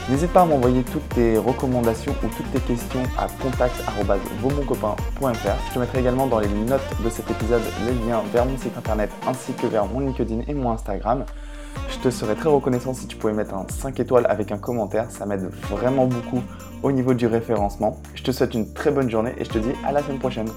[0.07, 5.57] N'hésite pas à m'envoyer toutes tes recommandations ou toutes tes questions à contact.vosbonscopains.fr.
[5.67, 8.77] Je te mettrai également dans les notes de cet épisode les liens vers mon site
[8.77, 11.25] internet ainsi que vers mon LinkedIn et mon Instagram.
[11.89, 15.09] Je te serais très reconnaissant si tu pouvais mettre un 5 étoiles avec un commentaire,
[15.09, 16.41] ça m'aide vraiment beaucoup
[16.83, 17.99] au niveau du référencement.
[18.13, 20.47] Je te souhaite une très bonne journée et je te dis à la semaine prochaine.